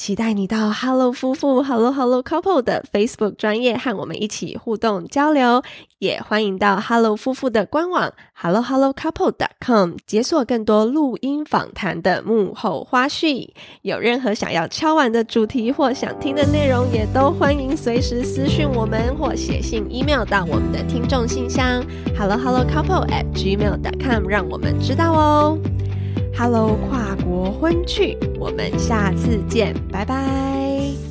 [0.00, 5.62] 期待你到 Hello 夫妇 Hello Hello Couple 的 Facebook 专业和我们一起互动交流，
[5.98, 13.50] 也欢迎到 Hello 夫妇的官网 Hello Hello Couple dot com 解锁更多录音访谈的幕后花絮。
[13.82, 21.84] 有任何想要敲完的主题或想听的内容，也都欢迎随时私讯我们或写信 email 到我们的听众信箱
[22.18, 25.58] Hello Hello Couple at gmail dot com，让我们知道哦。
[26.42, 31.09] Hello，跨国婚趣，我们下次见，拜拜。